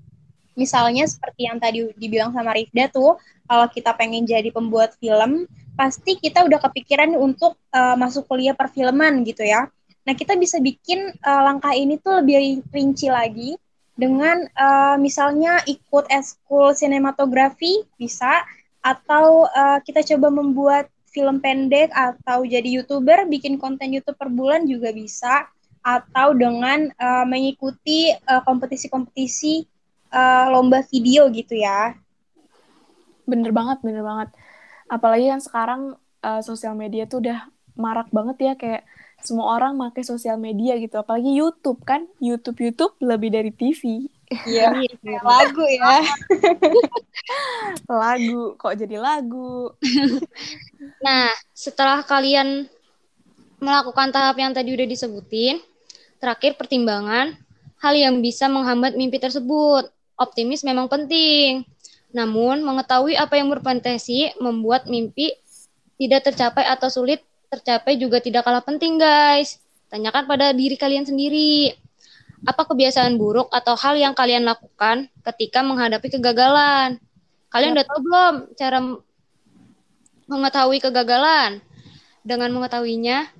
Misalnya 0.56 1.04
seperti 1.04 1.46
yang 1.46 1.60
tadi 1.60 1.84
dibilang 1.94 2.32
sama 2.32 2.56
Rifda 2.56 2.88
tuh, 2.88 3.20
kalau 3.44 3.66
kita 3.68 3.92
pengen 3.92 4.24
jadi 4.24 4.48
pembuat 4.50 4.96
film, 4.96 5.44
pasti 5.76 6.16
kita 6.16 6.48
udah 6.48 6.56
kepikiran 6.56 7.12
untuk 7.14 7.60
uh, 7.76 7.94
masuk 7.94 8.24
kuliah 8.24 8.56
perfilman 8.56 9.20
gitu 9.28 9.44
ya. 9.44 9.68
Nah, 10.08 10.14
kita 10.16 10.38
bisa 10.38 10.56
bikin 10.62 11.12
uh, 11.20 11.42
langkah 11.44 11.76
ini 11.76 12.00
tuh 12.00 12.24
lebih 12.24 12.64
rinci 12.72 13.12
lagi 13.12 13.58
dengan 13.96 14.44
uh, 14.56 14.96
misalnya 15.00 15.60
ikut 15.64 16.08
eskul 16.12 16.72
sinematografi 16.76 17.84
bisa 17.96 18.44
atau 18.84 19.48
uh, 19.50 19.82
kita 19.82 20.04
coba 20.14 20.30
membuat 20.30 20.86
film 21.10 21.40
pendek 21.40 21.88
atau 21.96 22.44
jadi 22.44 22.80
youtuber 22.80 23.24
bikin 23.26 23.56
konten 23.56 23.88
YouTube 23.88 24.20
per 24.20 24.28
bulan 24.28 24.68
juga 24.68 24.92
bisa 24.92 25.48
atau 25.86 26.34
dengan 26.34 26.90
uh, 26.98 27.22
mengikuti 27.22 28.10
uh, 28.26 28.42
kompetisi-kompetisi 28.42 29.62
uh, 30.10 30.50
lomba 30.50 30.82
video 30.90 31.30
gitu 31.30 31.54
ya. 31.54 31.94
Bener 33.22 33.54
banget, 33.54 33.78
bener 33.86 34.02
banget. 34.02 34.34
Apalagi 34.90 35.30
yang 35.30 35.38
sekarang 35.38 35.94
uh, 36.26 36.42
sosial 36.42 36.74
media 36.74 37.06
tuh 37.06 37.22
udah 37.22 37.46
marak 37.78 38.10
banget 38.10 38.36
ya 38.42 38.52
kayak 38.58 38.82
semua 39.22 39.54
orang 39.54 39.78
pakai 39.78 40.02
sosial 40.02 40.42
media 40.42 40.74
gitu. 40.82 40.98
Apalagi 40.98 41.30
YouTube 41.30 41.86
kan, 41.86 42.10
YouTube 42.18 42.58
YouTube 42.58 42.98
lebih 42.98 43.30
dari 43.30 43.54
TV. 43.54 44.10
Iya 44.26 44.74
lagu 45.22 45.64
ya. 45.70 46.02
lagu, 48.02 48.58
kok 48.58 48.74
jadi 48.74 48.98
lagu. 48.98 49.70
nah, 51.06 51.30
setelah 51.54 52.02
kalian 52.02 52.66
melakukan 53.62 54.10
tahap 54.10 54.36
yang 54.36 54.52
tadi 54.52 54.74
udah 54.74 54.84
disebutin, 54.84 55.62
Terakhir, 56.26 56.58
pertimbangan 56.58 57.38
hal 57.78 57.94
yang 57.94 58.18
bisa 58.18 58.50
menghambat 58.50 58.98
mimpi 58.98 59.22
tersebut. 59.22 59.86
Optimis 60.18 60.66
memang 60.66 60.90
penting, 60.90 61.62
namun 62.10 62.66
mengetahui 62.66 63.14
apa 63.14 63.38
yang 63.38 63.46
berpotensi 63.46 64.34
membuat 64.42 64.90
mimpi 64.90 65.30
tidak 65.94 66.26
tercapai 66.26 66.66
atau 66.66 66.90
sulit 66.90 67.22
tercapai 67.46 67.94
juga 67.94 68.18
tidak 68.18 68.42
kalah 68.42 68.58
penting, 68.58 68.98
guys. 68.98 69.62
Tanyakan 69.86 70.26
pada 70.26 70.50
diri 70.50 70.74
kalian 70.74 71.06
sendiri. 71.06 71.78
Apa 72.42 72.66
kebiasaan 72.66 73.14
buruk 73.22 73.46
atau 73.54 73.78
hal 73.78 73.94
yang 73.94 74.10
kalian 74.10 74.50
lakukan 74.50 75.06
ketika 75.30 75.62
menghadapi 75.62 76.10
kegagalan? 76.10 76.98
Kalian 77.54 77.78
udah 77.78 77.86
tahu 77.86 77.98
belum 78.02 78.34
cara 78.58 78.78
mengetahui 80.26 80.82
kegagalan? 80.82 81.62
Dengan 82.26 82.50
mengetahuinya, 82.50 83.30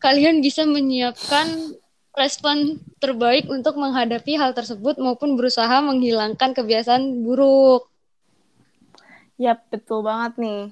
kalian 0.00 0.40
bisa 0.40 0.64
menyiapkan 0.64 1.76
respon 2.16 2.82
terbaik 2.98 3.46
untuk 3.46 3.78
menghadapi 3.78 4.34
hal 4.34 4.50
tersebut 4.56 4.98
maupun 4.98 5.38
berusaha 5.38 5.78
menghilangkan 5.84 6.56
kebiasaan 6.56 7.22
buruk. 7.22 7.86
Yap, 9.40 9.70
betul 9.72 10.04
banget 10.04 10.36
nih. 10.36 10.62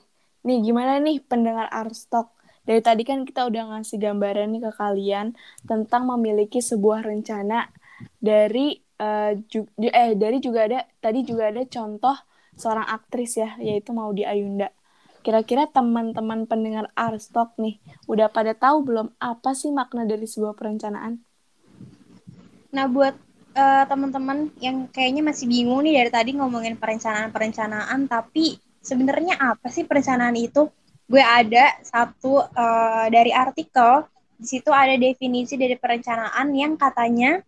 Nih, 0.44 0.58
gimana 0.60 1.00
nih 1.00 1.22
pendengar 1.24 1.70
Arstok? 1.72 2.34
Dari 2.68 2.84
tadi 2.84 3.00
kan 3.00 3.24
kita 3.24 3.48
udah 3.48 3.72
ngasih 3.72 3.96
gambaran 3.96 4.52
nih 4.52 4.62
ke 4.68 4.72
kalian 4.76 5.32
tentang 5.64 6.04
memiliki 6.04 6.60
sebuah 6.60 7.00
rencana 7.00 7.72
dari 8.20 8.76
uh, 9.00 9.32
eh 9.88 10.12
dari 10.12 10.36
juga 10.36 10.68
ada 10.68 10.84
tadi 11.00 11.24
juga 11.24 11.48
ada 11.48 11.64
contoh 11.64 12.12
seorang 12.60 12.84
aktris 12.84 13.40
ya, 13.40 13.56
yaitu 13.56 13.96
Maudi 13.96 14.28
Ayunda. 14.28 14.68
Kira-kira 15.20 15.68
teman-teman 15.68 16.46
pendengar 16.48 16.88
Arstok 16.94 17.58
nih, 17.58 17.82
udah 18.06 18.30
pada 18.30 18.54
tahu 18.54 18.86
belum 18.86 19.08
apa 19.18 19.52
sih 19.52 19.68
makna 19.74 20.06
dari 20.06 20.24
sebuah 20.24 20.54
perencanaan? 20.54 21.20
Nah, 22.72 22.86
buat 22.86 23.16
uh, 23.56 23.84
teman-teman 23.88 24.52
yang 24.62 24.86
kayaknya 24.88 25.22
masih 25.26 25.50
bingung 25.50 25.82
nih 25.84 26.04
dari 26.04 26.10
tadi 26.14 26.30
ngomongin 26.38 26.78
perencanaan-perencanaan, 26.78 28.06
tapi 28.06 28.56
sebenarnya 28.80 29.36
apa 29.36 29.66
sih 29.68 29.84
perencanaan 29.84 30.36
itu? 30.38 30.70
Gue 31.08 31.24
ada 31.24 31.80
satu 31.82 32.44
uh, 32.44 33.06
dari 33.08 33.32
artikel, 33.32 34.04
di 34.38 34.46
situ 34.46 34.70
ada 34.70 34.94
definisi 34.94 35.58
dari 35.58 35.74
perencanaan 35.74 36.52
yang 36.54 36.78
katanya 36.78 37.42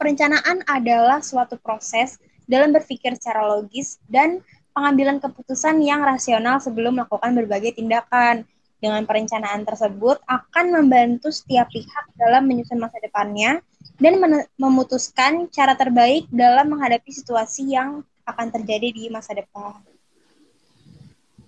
perencanaan 0.00 0.64
adalah 0.64 1.20
suatu 1.20 1.60
proses 1.60 2.16
dalam 2.46 2.70
berpikir 2.70 3.18
secara 3.18 3.44
logis 3.44 3.98
dan 4.06 4.40
pengambilan 4.76 5.16
keputusan 5.24 5.80
yang 5.80 6.04
rasional 6.04 6.60
sebelum 6.60 7.00
melakukan 7.00 7.32
berbagai 7.32 7.80
tindakan. 7.80 8.44
Dengan 8.76 9.08
perencanaan 9.08 9.64
tersebut 9.64 10.20
akan 10.28 10.66
membantu 10.68 11.32
setiap 11.32 11.64
pihak 11.72 12.12
dalam 12.12 12.44
menyusun 12.44 12.76
masa 12.76 13.00
depannya 13.00 13.64
dan 13.96 14.20
memutuskan 14.60 15.48
cara 15.48 15.72
terbaik 15.72 16.28
dalam 16.28 16.76
menghadapi 16.76 17.08
situasi 17.08 17.72
yang 17.72 18.04
akan 18.28 18.52
terjadi 18.52 18.92
di 18.92 19.08
masa 19.08 19.32
depan. 19.32 19.80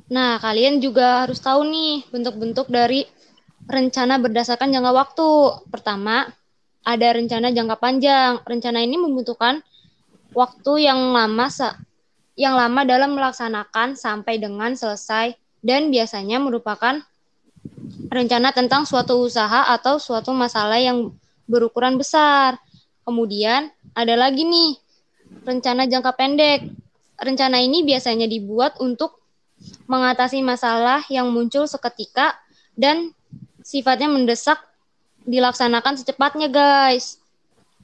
Nah, 0.08 0.40
kalian 0.40 0.80
juga 0.80 1.28
harus 1.28 1.36
tahu 1.36 1.68
nih 1.68 2.08
bentuk-bentuk 2.08 2.72
dari 2.72 3.04
rencana 3.68 4.16
berdasarkan 4.16 4.72
jangka 4.72 4.92
waktu. 4.96 5.28
Pertama, 5.68 6.32
ada 6.80 7.08
rencana 7.12 7.52
jangka 7.52 7.76
panjang. 7.76 8.40
Rencana 8.48 8.80
ini 8.80 8.96
membutuhkan 8.96 9.60
waktu 10.32 10.88
yang 10.88 11.12
lama 11.12 11.52
yang 12.38 12.54
lama 12.54 12.86
dalam 12.86 13.18
melaksanakan 13.18 13.98
sampai 13.98 14.38
dengan 14.38 14.78
selesai 14.78 15.34
dan 15.58 15.90
biasanya 15.90 16.38
merupakan 16.38 17.02
rencana 18.08 18.54
tentang 18.54 18.86
suatu 18.86 19.18
usaha 19.18 19.74
atau 19.74 19.98
suatu 19.98 20.30
masalah 20.30 20.78
yang 20.78 21.10
berukuran 21.50 21.98
besar. 21.98 22.54
Kemudian 23.02 23.74
ada 23.90 24.14
lagi 24.14 24.46
nih 24.46 24.78
rencana 25.42 25.90
jangka 25.90 26.14
pendek. 26.14 26.70
Rencana 27.18 27.58
ini 27.58 27.82
biasanya 27.82 28.30
dibuat 28.30 28.78
untuk 28.78 29.18
mengatasi 29.90 30.38
masalah 30.38 31.02
yang 31.10 31.34
muncul 31.34 31.66
seketika 31.66 32.38
dan 32.78 33.10
sifatnya 33.66 34.06
mendesak 34.06 34.62
dilaksanakan 35.26 35.98
secepatnya, 35.98 36.46
guys. 36.46 37.18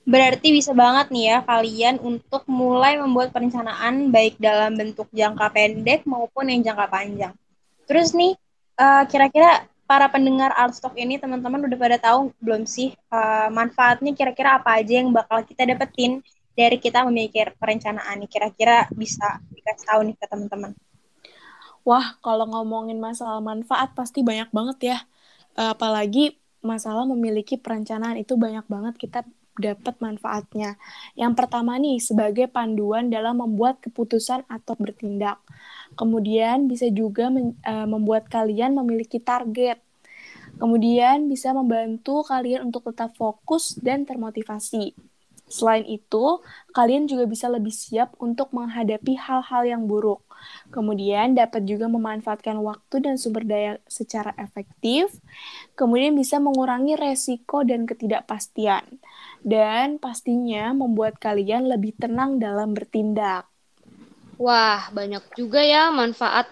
Berarti 0.04 0.52
bisa 0.52 0.76
banget 0.76 1.08
nih 1.08 1.24
ya 1.32 1.38
kalian 1.48 1.96
untuk 1.96 2.44
mulai 2.44 3.00
membuat 3.00 3.32
perencanaan 3.32 4.12
baik 4.12 4.36
dalam 4.36 4.76
bentuk 4.76 5.08
jangka 5.16 5.48
pendek 5.48 6.04
maupun 6.04 6.52
yang 6.52 6.60
jangka 6.60 6.86
panjang. 6.92 7.34
Terus 7.88 8.12
nih, 8.12 8.36
uh, 8.76 9.08
kira-kira 9.08 9.64
para 9.88 10.12
pendengar 10.12 10.52
Artstock 10.52 10.92
ini 11.00 11.16
teman-teman 11.16 11.64
udah 11.64 11.78
pada 11.80 11.96
tahu 11.96 12.36
belum 12.40 12.68
sih 12.68 12.92
uh, 13.12 13.48
manfaatnya 13.48 14.12
kira-kira 14.12 14.60
apa 14.60 14.80
aja 14.80 15.00
yang 15.00 15.08
bakal 15.12 15.40
kita 15.44 15.64
dapetin 15.64 16.20
dari 16.52 16.76
kita 16.76 17.04
memiliki 17.08 17.40
perencanaan 17.56 18.20
nih? 18.20 18.28
Kira-kira 18.28 18.84
bisa 18.92 19.40
dikasih 19.56 19.88
tahu 19.88 20.00
nih 20.04 20.16
ke 20.20 20.26
teman-teman. 20.28 20.72
Wah, 21.84 22.16
kalau 22.20 22.44
ngomongin 22.48 23.00
masalah 23.00 23.40
manfaat 23.40 23.92
pasti 23.96 24.20
banyak 24.20 24.52
banget 24.52 24.78
ya. 24.84 24.98
Uh, 25.56 25.72
apalagi 25.72 26.36
masalah 26.60 27.08
memiliki 27.08 27.56
perencanaan 27.56 28.20
itu 28.20 28.36
banyak 28.36 28.64
banget 28.68 28.96
kita 29.00 29.20
dapat 29.58 29.94
manfaatnya. 30.02 30.76
Yang 31.14 31.32
pertama 31.38 31.78
nih, 31.78 32.02
sebagai 32.02 32.46
panduan 32.50 33.10
dalam 33.10 33.38
membuat 33.40 33.78
keputusan 33.82 34.46
atau 34.50 34.74
bertindak. 34.74 35.38
Kemudian 35.94 36.66
bisa 36.66 36.90
juga 36.90 37.30
men, 37.30 37.54
uh, 37.62 37.86
membuat 37.86 38.26
kalian 38.26 38.74
memiliki 38.74 39.22
target. 39.22 39.78
Kemudian 40.58 41.26
bisa 41.26 41.50
membantu 41.50 42.22
kalian 42.26 42.70
untuk 42.70 42.86
tetap 42.90 43.14
fokus 43.18 43.74
dan 43.78 44.06
termotivasi. 44.06 44.94
Selain 45.44 45.84
itu, 45.84 46.40
kalian 46.72 47.04
juga 47.04 47.28
bisa 47.28 47.46
lebih 47.52 47.74
siap 47.74 48.16
untuk 48.16 48.50
menghadapi 48.56 49.14
hal-hal 49.18 49.62
yang 49.68 49.84
buruk. 49.84 50.24
Kemudian 50.72 51.36
dapat 51.38 51.64
juga 51.68 51.86
memanfaatkan 51.86 52.58
waktu 52.60 53.04
dan 53.04 53.14
sumber 53.20 53.44
daya 53.46 53.72
secara 53.86 54.32
efektif. 54.40 55.12
Kemudian 55.78 56.16
bisa 56.18 56.40
mengurangi 56.42 56.96
resiko 56.98 57.62
dan 57.62 57.84
ketidakpastian. 57.84 59.00
Dan 59.44 60.00
pastinya 60.00 60.72
membuat 60.72 61.20
kalian 61.20 61.68
lebih 61.68 61.94
tenang 61.96 62.40
dalam 62.40 62.72
bertindak. 62.72 63.46
Wah, 64.40 64.90
banyak 64.90 65.22
juga 65.38 65.62
ya 65.62 65.94
manfaat 65.94 66.50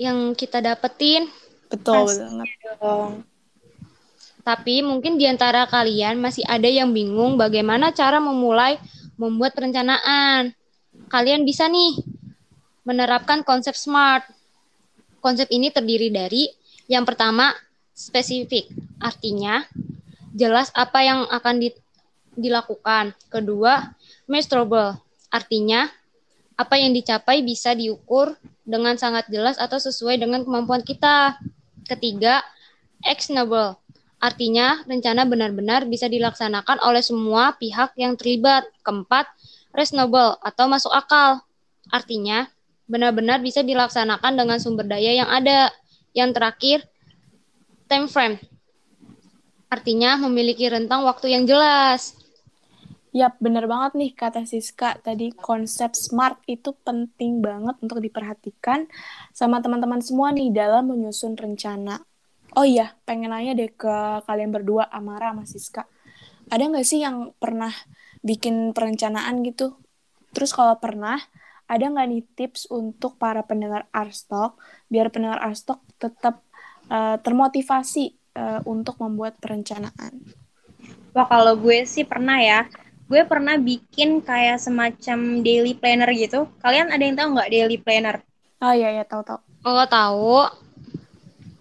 yang 0.00 0.34
kita 0.34 0.58
dapetin. 0.58 1.30
Betul 1.70 2.10
banget. 2.10 2.48
Tapi 4.44 4.84
mungkin 4.84 5.16
di 5.16 5.24
antara 5.24 5.64
kalian 5.64 6.20
masih 6.20 6.44
ada 6.44 6.68
yang 6.68 6.92
bingung 6.92 7.40
bagaimana 7.40 7.96
cara 7.96 8.20
memulai 8.20 8.76
membuat 9.16 9.56
perencanaan. 9.56 10.52
Kalian 11.08 11.48
bisa 11.48 11.64
nih 11.64 11.96
menerapkan 12.84 13.42
konsep 13.42 13.74
SMART. 13.76 14.28
Konsep 15.24 15.48
ini 15.50 15.72
terdiri 15.72 16.12
dari 16.12 16.52
yang 16.84 17.08
pertama 17.08 17.56
spesifik, 17.96 18.68
artinya 19.00 19.64
jelas 20.36 20.68
apa 20.76 21.00
yang 21.00 21.24
akan 21.32 21.64
di, 21.64 21.68
dilakukan. 22.36 23.16
Kedua, 23.32 23.96
measurable, 24.28 25.00
artinya 25.32 25.88
apa 26.54 26.76
yang 26.76 26.92
dicapai 26.92 27.40
bisa 27.40 27.72
diukur 27.72 28.36
dengan 28.68 29.00
sangat 29.00 29.26
jelas 29.32 29.56
atau 29.56 29.80
sesuai 29.80 30.20
dengan 30.20 30.44
kemampuan 30.44 30.84
kita. 30.84 31.40
Ketiga, 31.88 32.44
actionable, 33.00 33.80
Artinya, 34.24 34.80
rencana 34.88 35.28
benar-benar 35.28 35.84
bisa 35.84 36.08
dilaksanakan 36.08 36.80
oleh 36.80 37.04
semua 37.04 37.52
pihak 37.60 37.92
yang 38.00 38.16
terlibat. 38.16 38.64
Keempat, 38.80 39.28
reasonable 39.76 40.40
atau 40.40 40.64
masuk 40.64 40.88
akal. 40.96 41.44
Artinya, 41.92 42.48
benar-benar 42.84 43.40
bisa 43.40 43.64
dilaksanakan 43.64 44.32
dengan 44.36 44.58
sumber 44.60 44.86
daya 44.88 45.24
yang 45.24 45.30
ada. 45.30 45.72
Yang 46.14 46.30
terakhir, 46.38 46.78
time 47.90 48.06
frame. 48.06 48.36
Artinya, 49.66 50.14
memiliki 50.30 50.70
rentang 50.70 51.02
waktu 51.02 51.34
yang 51.34 51.42
jelas. 51.42 52.14
Yap, 53.14 53.38
bener 53.38 53.70
banget 53.70 53.94
nih 53.94 54.10
kata 54.10 54.42
Siska. 54.42 54.98
Tadi 54.98 55.30
konsep 55.34 55.94
SMART 55.94 56.42
itu 56.50 56.74
penting 56.82 57.38
banget 57.38 57.78
untuk 57.78 58.02
diperhatikan 58.02 58.90
sama 59.30 59.62
teman-teman 59.62 60.02
semua 60.02 60.34
nih 60.34 60.50
dalam 60.50 60.90
menyusun 60.90 61.38
rencana. 61.38 62.02
Oh 62.58 62.66
iya, 62.66 62.94
pengen 63.06 63.30
nanya 63.30 63.54
deh 63.54 63.70
ke 63.70 64.22
kalian 64.26 64.50
berdua, 64.50 64.90
Amara 64.90 65.30
sama 65.30 65.46
Siska. 65.46 65.86
Ada 66.50 66.66
nggak 66.66 66.86
sih 66.86 67.06
yang 67.06 67.30
pernah 67.38 67.70
bikin 68.22 68.74
perencanaan 68.74 69.46
gitu? 69.46 69.78
Terus 70.34 70.50
kalau 70.50 70.74
pernah, 70.82 71.18
ada 71.64 71.84
nggak 71.88 72.06
nih 72.10 72.22
tips 72.36 72.68
untuk 72.68 73.16
para 73.16 73.40
pendengar 73.44 73.88
Arstok 73.90 74.60
biar 74.92 75.08
pendengar 75.08 75.40
Arstok 75.40 75.80
tetap 75.96 76.44
uh, 76.92 77.16
termotivasi 77.20 78.14
uh, 78.36 78.60
untuk 78.68 79.00
membuat 79.00 79.40
perencanaan? 79.40 80.20
Wah 81.14 81.26
kalau 81.28 81.56
gue 81.56 81.86
sih 81.88 82.04
pernah 82.04 82.40
ya. 82.40 82.66
Gue 83.04 83.20
pernah 83.28 83.60
bikin 83.60 84.24
kayak 84.24 84.60
semacam 84.60 85.44
daily 85.44 85.76
planner 85.76 86.08
gitu. 86.16 86.48
Kalian 86.64 86.88
ada 86.88 87.02
yang 87.04 87.16
tahu 87.16 87.28
nggak 87.36 87.50
daily 87.52 87.76
planner? 87.76 88.24
Oh 88.64 88.72
iya 88.72 88.96
iya 88.96 89.04
tahu 89.04 89.20
tahu. 89.20 89.40
Oh 89.64 89.84
tahu 89.88 90.64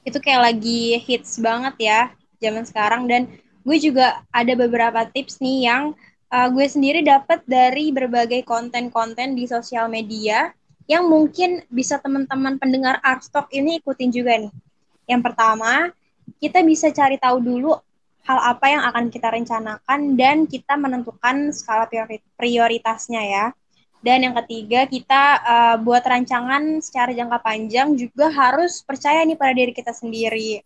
itu 0.03 0.17
kayak 0.19 0.51
lagi 0.51 1.00
hits 1.00 1.39
banget 1.39 1.75
ya 1.79 2.01
zaman 2.43 2.67
sekarang 2.67 3.07
dan 3.07 3.31
gue 3.63 3.77
juga 3.79 4.19
ada 4.36 4.51
beberapa 4.60 5.07
tips 5.07 5.39
nih 5.39 5.72
yang 5.72 5.95
uh, 6.34 6.50
gue 6.50 6.66
sendiri 6.66 7.06
dapat 7.06 7.46
dari 7.46 7.94
berbagai 7.94 8.42
konten-konten 8.42 9.38
di 9.38 9.46
sosial 9.46 9.86
media 9.86 10.50
yang 10.90 11.08
mungkin 11.08 11.63
bisa 11.70 12.02
teman-teman 12.02 12.58
pendengar 12.60 13.00
Artstock 13.06 13.48
ini 13.54 13.80
ikutin 13.80 14.10
juga 14.10 14.36
nih. 14.36 14.52
Yang 15.08 15.22
pertama, 15.32 15.94
kita 16.42 16.60
bisa 16.66 16.92
cari 16.92 17.16
tahu 17.22 17.40
dulu 17.40 17.72
hal 18.24 18.40
apa 18.56 18.66
yang 18.72 18.84
akan 18.92 19.06
kita 19.12 19.32
rencanakan 19.32 20.00
dan 20.16 20.48
kita 20.48 20.75
menentukan 20.75 21.52
skala 21.56 21.88
prioritasnya 22.36 23.22
ya. 23.24 23.46
Dan 24.04 24.28
yang 24.28 24.36
ketiga, 24.44 24.84
kita 24.84 25.24
uh, 25.40 25.75
buat 25.80 26.04
rancangan 26.04 26.84
secara 26.84 27.16
jangka 27.16 27.40
panjang 27.40 27.96
juga 27.96 28.27
harus 28.27 28.84
percaya 28.84 29.24
nih 29.24 29.40
pada 29.40 29.55
diri 29.55 29.72
kita 29.72 29.96
sendiri. 29.96 30.60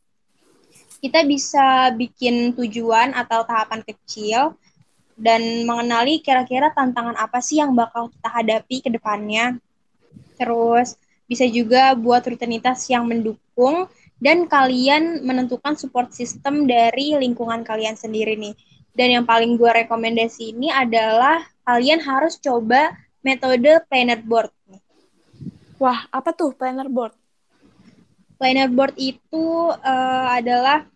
Kita 0.98 1.22
bisa 1.22 1.94
bikin 1.94 2.58
tujuan 2.58 3.14
atau 3.14 3.46
tahapan 3.46 3.86
kecil 3.86 4.58
dan 5.18 5.66
mengenali 5.66 6.22
kira-kira 6.22 6.70
tantangan 6.72 7.18
apa 7.18 7.42
sih 7.42 7.58
yang 7.58 7.74
bakal 7.74 8.14
kita 8.14 8.30
hadapi 8.30 8.86
ke 8.86 8.90
depannya. 8.94 9.58
Terus 10.38 10.94
bisa 11.26 11.44
juga 11.50 11.98
buat 11.98 12.22
rutinitas 12.24 12.86
yang 12.88 13.10
mendukung 13.10 13.90
dan 14.22 14.46
kalian 14.46 15.26
menentukan 15.26 15.74
support 15.74 16.14
system 16.14 16.70
dari 16.70 17.18
lingkungan 17.18 17.66
kalian 17.66 17.98
sendiri 17.98 18.38
nih. 18.38 18.54
Dan 18.94 19.22
yang 19.22 19.26
paling 19.26 19.58
gue 19.58 19.70
rekomendasi 19.86 20.58
ini 20.58 20.74
adalah 20.74 21.46
kalian 21.66 22.02
harus 22.02 22.38
coba 22.38 22.94
metode 23.22 23.82
planner 23.90 24.22
board. 24.22 24.54
Wah, 25.78 26.10
apa 26.10 26.34
tuh 26.34 26.58
planner 26.58 26.90
board? 26.90 27.14
Planner 28.42 28.70
board 28.70 28.98
itu 28.98 29.70
uh, 29.70 30.28
adalah 30.34 30.90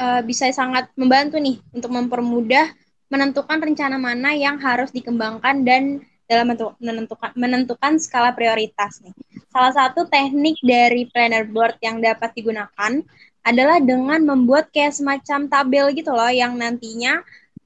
uh, 0.00 0.24
bisa 0.24 0.48
sangat 0.48 0.88
membantu 0.96 1.36
nih 1.36 1.60
untuk 1.76 1.92
mempermudah 1.92 2.72
menentukan 3.10 3.58
rencana 3.58 3.98
mana 3.98 4.32
yang 4.32 4.56
harus 4.62 4.94
dikembangkan 4.94 5.66
dan 5.66 6.06
dalam 6.30 6.54
menentukan 6.78 7.34
menentukan 7.34 7.98
skala 7.98 8.30
prioritas 8.30 9.02
nih. 9.02 9.10
Salah 9.50 9.74
satu 9.74 10.06
teknik 10.06 10.62
dari 10.62 11.10
planner 11.10 11.42
board 11.42 11.74
yang 11.82 11.98
dapat 11.98 12.30
digunakan 12.38 13.02
adalah 13.42 13.82
dengan 13.82 14.22
membuat 14.22 14.70
kayak 14.70 14.94
semacam 14.94 15.50
tabel 15.50 15.90
gitu 15.90 16.14
loh 16.14 16.30
yang 16.30 16.54
nantinya 16.54 17.18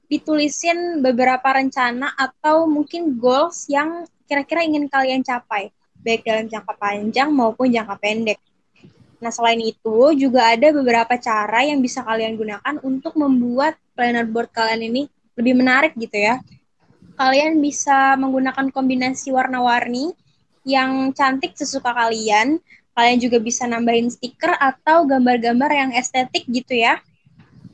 ditulisin 0.09 1.05
beberapa 1.05 1.45
rencana 1.45 2.09
atau 2.17 2.65
mungkin 2.65 3.21
goals 3.21 3.69
yang 3.69 4.09
kira-kira 4.25 4.65
ingin 4.65 4.89
kalian 4.89 5.21
capai, 5.21 5.69
baik 6.01 6.25
dalam 6.25 6.49
jangka 6.49 6.73
panjang 6.73 7.29
maupun 7.29 7.69
jangka 7.69 8.01
pendek. 8.01 8.41
Nah, 9.21 9.29
selain 9.29 9.61
itu 9.61 10.13
juga 10.17 10.53
ada 10.53 10.73
beberapa 10.73 11.17
cara 11.21 11.65
yang 11.65 11.81
bisa 11.85 12.01
kalian 12.01 12.33
gunakan 12.33 12.81
untuk 12.81 13.13
membuat 13.17 13.77
planner 13.93 14.25
board 14.25 14.49
kalian 14.53 14.89
ini 14.89 15.05
lebih 15.35 15.53
menarik 15.55 15.93
gitu 15.95 16.15
ya. 16.15 16.41
Kalian 17.15 17.63
bisa 17.63 18.19
menggunakan 18.19 18.71
kombinasi 18.71 19.31
warna-warni 19.31 20.11
yang 20.67 21.15
cantik 21.15 21.55
sesuka 21.55 21.95
kalian. 21.95 22.59
Kalian 22.95 23.19
juga 23.19 23.37
bisa 23.43 23.67
nambahin 23.67 24.07
stiker 24.07 24.55
atau 24.55 25.03
gambar-gambar 25.03 25.71
yang 25.71 25.91
estetik 25.95 26.47
gitu 26.47 26.79
ya 26.79 27.03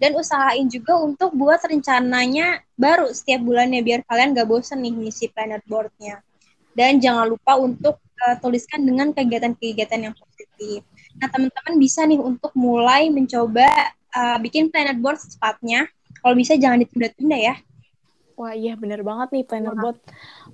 dan 0.01 0.17
usahain 0.17 0.65
juga 0.65 0.97
untuk 0.97 1.29
buat 1.37 1.61
rencananya 1.61 2.65
baru 2.73 3.13
setiap 3.13 3.45
bulannya 3.45 3.85
biar 3.85 4.01
kalian 4.09 4.33
gak 4.33 4.49
bosen 4.49 4.81
nih 4.81 4.89
ngisi 4.97 5.29
planet 5.29 5.61
boardnya 5.69 6.25
dan 6.73 6.97
jangan 6.97 7.29
lupa 7.29 7.61
untuk 7.61 8.01
uh, 8.25 8.35
tuliskan 8.41 8.81
dengan 8.81 9.13
kegiatan-kegiatan 9.13 10.09
yang 10.09 10.15
positif 10.17 10.81
nah 11.21 11.29
teman-teman 11.29 11.77
bisa 11.77 12.01
nih 12.09 12.17
untuk 12.17 12.49
mulai 12.57 13.13
mencoba 13.13 13.69
uh, 14.17 14.41
bikin 14.41 14.73
planet 14.73 14.97
board 14.97 15.21
secepatnya 15.21 15.85
kalau 16.21 16.35
bisa 16.37 16.55
jangan 16.55 16.81
ditunda-tunda 16.81 17.37
ya 17.37 17.55
Wah 18.41 18.57
iya 18.57 18.73
bener 18.73 19.05
banget 19.05 19.29
nih 19.37 19.45
planner 19.45 19.77
board. 19.77 20.01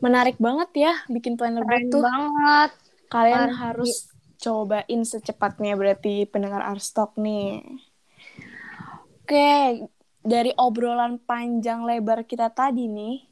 Menarik 0.03 0.35
banget 0.43 0.69
ya 0.75 0.93
bikin 1.07 1.39
planner 1.39 1.63
board 1.63 1.87
tuh. 1.87 2.03
banget. 2.03 2.71
Kalian 3.07 3.55
harus 3.55 4.11
cobain 4.43 5.01
secepatnya 5.07 5.79
berarti 5.79 6.27
pendengar 6.27 6.67
Arstock 6.67 7.15
nih. 7.15 7.63
Oke, 9.23 9.87
dari 10.19 10.51
obrolan 10.59 11.19
panjang 11.23 11.87
lebar 11.87 12.27
kita 12.27 12.51
tadi 12.51 12.91
nih, 12.91 13.23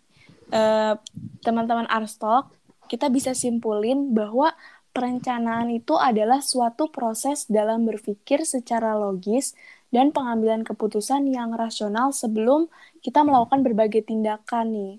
uh, 0.56 0.96
teman-teman 1.44 1.88
Arstok, 1.92 2.52
kita 2.88 3.12
bisa 3.12 3.36
simpulin 3.36 4.16
bahwa 4.16 4.56
perencanaan 4.96 5.68
itu 5.76 6.00
adalah 6.00 6.40
suatu 6.40 6.88
proses 6.88 7.44
dalam 7.52 7.84
berpikir 7.84 8.48
secara 8.48 8.96
logis 8.96 9.52
dan 9.96 10.12
pengambilan 10.12 10.68
keputusan 10.68 11.32
yang 11.32 11.56
rasional 11.56 12.12
sebelum 12.12 12.68
kita 13.00 13.24
melakukan 13.24 13.64
berbagai 13.64 14.04
tindakan 14.04 14.76
nih. 14.76 14.96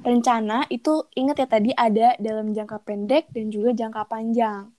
Rencana 0.00 0.64
itu 0.72 1.04
ingat 1.12 1.44
ya 1.44 1.48
tadi 1.52 1.70
ada 1.76 2.16
dalam 2.16 2.56
jangka 2.56 2.80
pendek 2.80 3.28
dan 3.36 3.52
juga 3.52 3.76
jangka 3.76 4.08
panjang. 4.08 4.72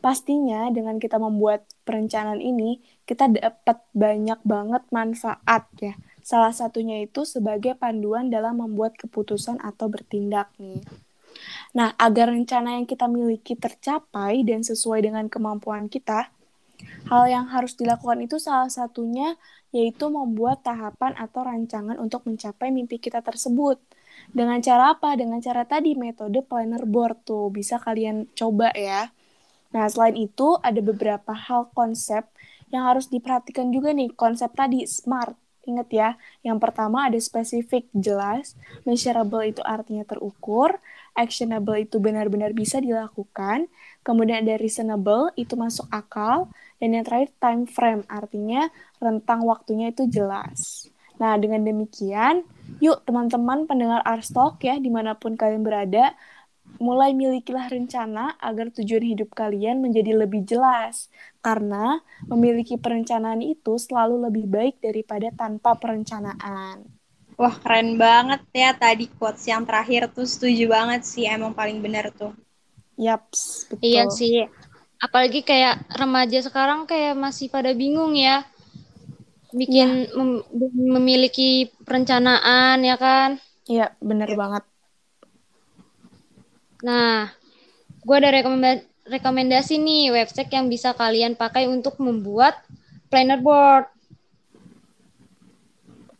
Pastinya 0.00 0.72
dengan 0.72 0.96
kita 0.96 1.20
membuat 1.20 1.68
perencanaan 1.84 2.40
ini, 2.40 2.80
kita 3.04 3.28
dapat 3.28 3.84
banyak 3.92 4.40
banget 4.40 4.82
manfaat 4.88 5.68
ya. 5.78 5.94
Salah 6.24 6.56
satunya 6.56 7.04
itu 7.04 7.28
sebagai 7.28 7.76
panduan 7.76 8.32
dalam 8.32 8.64
membuat 8.64 8.96
keputusan 8.96 9.60
atau 9.60 9.92
bertindak 9.92 10.48
nih. 10.56 10.80
Nah, 11.76 11.94
agar 12.00 12.34
rencana 12.34 12.80
yang 12.80 12.86
kita 12.88 13.06
miliki 13.06 13.54
tercapai 13.54 14.42
dan 14.42 14.64
sesuai 14.66 15.06
dengan 15.06 15.26
kemampuan 15.30 15.86
kita, 15.86 16.33
hal 17.08 17.24
yang 17.28 17.46
harus 17.48 17.76
dilakukan 17.76 18.24
itu 18.24 18.36
salah 18.40 18.70
satunya 18.70 19.36
yaitu 19.74 20.06
membuat 20.06 20.62
tahapan 20.62 21.18
atau 21.18 21.42
rancangan 21.42 21.98
untuk 21.98 22.22
mencapai 22.24 22.70
mimpi 22.70 23.02
kita 23.02 23.20
tersebut. 23.20 23.82
Dengan 24.30 24.62
cara 24.62 24.94
apa? 24.94 25.18
Dengan 25.18 25.42
cara 25.42 25.66
tadi 25.66 25.98
metode 25.98 26.40
planner 26.46 26.86
board 26.86 27.26
tuh 27.26 27.50
bisa 27.50 27.82
kalian 27.82 28.30
coba 28.38 28.70
ya. 28.72 29.10
Nah, 29.74 29.90
selain 29.90 30.14
itu 30.14 30.54
ada 30.62 30.78
beberapa 30.78 31.34
hal 31.34 31.74
konsep 31.74 32.22
yang 32.70 32.86
harus 32.86 33.10
diperhatikan 33.10 33.74
juga 33.74 33.90
nih, 33.90 34.14
konsep 34.14 34.54
tadi 34.54 34.86
SMART. 34.86 35.34
Ingat 35.64 35.88
ya, 35.90 36.10
yang 36.44 36.60
pertama 36.60 37.08
ada 37.08 37.16
spesifik, 37.16 37.88
jelas, 37.96 38.52
measurable 38.84 39.40
itu 39.42 39.64
artinya 39.64 40.04
terukur, 40.04 40.76
actionable 41.16 41.74
itu 41.80 41.96
benar-benar 41.98 42.52
bisa 42.52 42.84
dilakukan, 42.84 43.66
kemudian 44.04 44.44
ada 44.44 44.60
reasonable 44.60 45.32
itu 45.40 45.56
masuk 45.56 45.88
akal, 45.88 46.52
dan 46.80 46.88
yang 46.94 47.04
terakhir 47.06 47.30
time 47.42 47.64
frame 47.76 48.02
artinya 48.10 48.68
rentang 49.04 49.40
waktunya 49.46 49.86
itu 49.94 50.04
jelas. 50.16 50.90
Nah, 51.20 51.38
dengan 51.42 51.62
demikian, 51.68 52.44
yuk 52.82 53.06
teman-teman 53.06 53.66
pendengar 53.70 54.00
Arstalk 54.04 54.58
ya, 54.68 54.74
di 54.82 54.90
mana 54.90 55.14
pun 55.14 55.38
kalian 55.40 55.62
berada, 55.62 56.12
mulai 56.86 57.10
milikilah 57.14 57.66
rencana 57.70 58.34
agar 58.48 58.66
tujuan 58.76 59.04
hidup 59.12 59.30
kalian 59.40 59.76
menjadi 59.84 60.12
lebih 60.22 60.42
jelas. 60.50 60.94
Karena 61.46 62.02
memiliki 62.32 62.74
perencanaan 62.84 63.42
itu 63.54 63.78
selalu 63.78 64.16
lebih 64.30 64.44
baik 64.50 64.74
daripada 64.86 65.28
tanpa 65.40 65.70
perencanaan. 65.82 66.78
Wah, 67.40 67.54
keren 67.62 67.88
banget 68.04 68.40
ya 68.62 68.70
tadi 68.82 69.04
quotes 69.18 69.44
yang 69.50 69.62
terakhir 69.68 70.02
tuh 70.16 70.26
setuju 70.32 70.64
banget 70.76 71.00
sih, 71.10 71.24
emang 71.36 71.52
paling 71.58 71.78
benar 71.84 72.06
tuh. 72.20 72.32
Yaps, 73.04 73.66
betul. 73.70 73.86
Iya 73.86 74.02
sih. 74.18 74.34
Apalagi 75.04 75.44
kayak 75.44 75.84
remaja 76.00 76.40
sekarang 76.40 76.88
kayak 76.88 77.12
masih 77.12 77.52
pada 77.52 77.76
bingung 77.76 78.16
ya. 78.16 78.40
Bikin 79.52 80.08
ya. 80.08 80.16
mem 80.16 80.30
memiliki 80.96 81.68
perencanaan 81.84 82.80
ya 82.80 82.96
kan? 82.96 83.36
Iya, 83.68 83.92
bener 84.00 84.32
ya. 84.32 84.36
banget. 84.40 84.64
Nah, 86.80 87.32
gue 88.00 88.16
ada 88.16 88.30
rekomendasi, 88.32 88.82
rekomendasi 89.08 89.74
nih 89.76 90.12
website 90.16 90.50
yang 90.52 90.72
bisa 90.72 90.96
kalian 90.96 91.36
pakai 91.36 91.68
untuk 91.68 92.00
membuat 92.00 92.56
planner 93.12 93.40
board. 93.40 93.84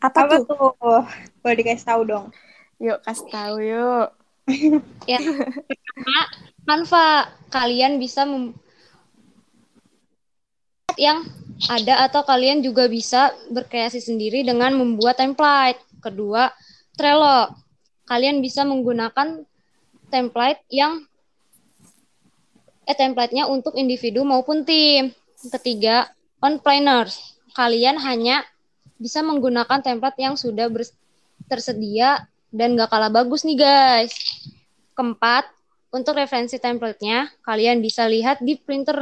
Apa, 0.04 0.20
Apa 0.28 0.36
tuh? 0.36 0.44
tuh? 0.44 1.02
Boleh 1.40 1.56
dikasih 1.56 1.86
tahu 1.88 2.02
dong. 2.04 2.26
Yuk, 2.80 3.00
kasih 3.00 3.28
tahu 3.32 3.56
yuk. 3.64 4.08
ya, 5.08 5.20
pertama, 5.64 6.20
Canva. 6.68 7.08
Kalian 7.48 7.96
bisa 7.96 8.28
mem 8.28 8.52
yang 10.98 11.26
ada 11.70 12.04
atau 12.10 12.26
kalian 12.26 12.60
juga 12.60 12.90
bisa 12.90 13.30
berkreasi 13.48 14.02
sendiri 14.02 14.42
dengan 14.42 14.74
membuat 14.74 15.20
template. 15.22 15.80
Kedua, 16.02 16.50
Trello. 16.98 17.50
Kalian 18.04 18.44
bisa 18.44 18.68
menggunakan 18.68 19.42
template 20.12 20.60
yang 20.68 21.08
eh 22.84 22.92
template-nya 22.92 23.48
untuk 23.48 23.72
individu 23.80 24.22
maupun 24.28 24.62
tim. 24.68 25.08
Ketiga, 25.40 26.12
on 26.44 26.60
planners. 26.60 27.40
Kalian 27.56 27.96
hanya 27.96 28.44
bisa 29.00 29.24
menggunakan 29.24 29.80
template 29.80 30.20
yang 30.20 30.36
sudah 30.36 30.68
tersedia 31.48 32.28
dan 32.52 32.76
gak 32.76 32.92
kalah 32.92 33.08
bagus 33.08 33.42
nih 33.48 33.56
guys. 33.56 34.12
Keempat, 34.92 35.48
untuk 35.94 36.18
referensi 36.18 36.60
template-nya, 36.60 37.32
kalian 37.42 37.80
bisa 37.80 38.04
lihat 38.06 38.42
di 38.44 38.58
printer 38.60 39.00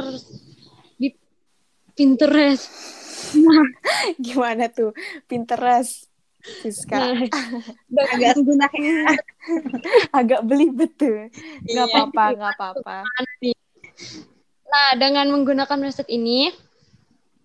Pinterest. 1.93 2.69
Gimana 4.25 4.69
tuh 4.69 4.91
Pinterest? 5.29 6.13
Siska. 6.43 6.99
Nah, 7.87 8.05
agak 8.13 8.35
gunakan 8.43 9.15
agak 10.19 10.41
belibet 10.43 10.91
tuh. 10.99 11.31
Gak 11.63 11.87
iya. 11.87 11.87
apa-apa, 11.87 12.23
gak 12.35 12.51
apa-apa. 12.59 12.97
Nah, 14.67 14.89
dengan 14.99 15.31
menggunakan 15.31 15.79
website 15.79 16.11
ini, 16.11 16.51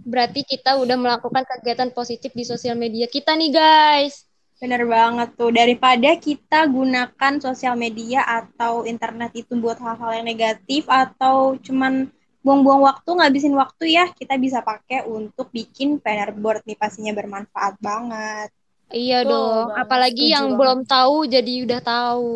berarti 0.03 0.43
kita 0.43 0.83
udah 0.83 0.99
melakukan 0.99 1.47
kegiatan 1.47 1.95
positif 1.95 2.35
di 2.35 2.43
sosial 2.43 2.75
media 2.75 3.07
kita 3.07 3.39
nih, 3.39 3.55
guys. 3.55 4.27
Bener 4.59 4.83
banget 4.91 5.39
tuh. 5.39 5.55
Daripada 5.55 6.19
kita 6.19 6.67
gunakan 6.67 7.33
sosial 7.39 7.79
media 7.79 8.27
atau 8.27 8.83
internet 8.83 9.31
itu 9.39 9.55
buat 9.55 9.79
hal-hal 9.79 10.19
yang 10.19 10.27
negatif 10.27 10.91
atau 10.91 11.55
cuman 11.63 12.11
buang-buang 12.49 12.81
waktu, 12.81 13.11
ngabisin 13.13 13.53
waktu 13.53 13.93
ya, 13.93 14.09
kita 14.17 14.41
bisa 14.41 14.65
pakai 14.65 15.05
untuk 15.05 15.53
bikin 15.53 16.01
banner 16.01 16.33
board 16.33 16.65
nih 16.65 16.81
pastinya 16.81 17.13
bermanfaat 17.13 17.77
banget. 17.77 18.49
Iya 18.89 19.21
betul, 19.21 19.33
dong, 19.37 19.67
banget. 19.69 19.83
apalagi 19.85 20.25
Setuju 20.25 20.33
yang 20.33 20.47
banget. 20.49 20.59
belum 20.65 20.79
tahu 20.89 21.17
jadi 21.29 21.53
udah 21.69 21.81
tahu. 21.85 22.33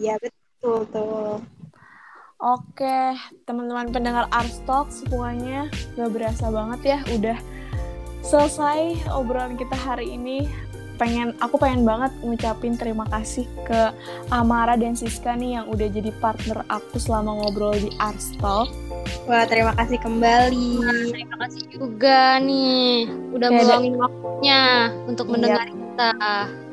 Iya 0.00 0.14
betul 0.16 0.78
tuh. 0.88 1.36
Oke, 2.40 3.00
teman-teman 3.44 3.92
pendengar 3.92 4.24
Arstalk 4.32 4.88
semuanya 4.88 5.68
gak 5.96 6.12
berasa 6.12 6.48
banget 6.48 6.80
ya 6.96 6.98
udah 7.12 7.38
selesai 8.24 8.96
obrolan 9.12 9.60
kita 9.60 9.76
hari 9.76 10.16
ini. 10.16 10.48
Pengen 10.94 11.34
aku 11.42 11.58
pengen 11.58 11.82
banget 11.82 12.14
ngucapin 12.22 12.78
terima 12.78 13.02
kasih 13.10 13.46
ke 13.66 13.90
Amara 14.30 14.78
dan 14.78 14.94
Siska 14.94 15.34
nih 15.34 15.58
yang 15.60 15.66
udah 15.66 15.88
jadi 15.90 16.10
partner 16.22 16.62
aku 16.70 17.02
selama 17.02 17.34
ngobrol 17.42 17.74
di 17.74 17.90
Arstalk. 17.98 18.70
Wah, 19.26 19.44
terima 19.48 19.74
kasih 19.74 19.98
kembali. 20.00 20.70
Nah, 20.80 21.04
terima 21.10 21.36
kasih 21.44 21.62
juga 21.74 22.38
nih 22.40 23.10
udah 23.34 23.48
meluangin 23.50 23.94
waktunya 23.98 24.62
untuk 25.08 25.26
iya. 25.28 25.32
mendengar 25.32 25.66
kita. 25.66 26.10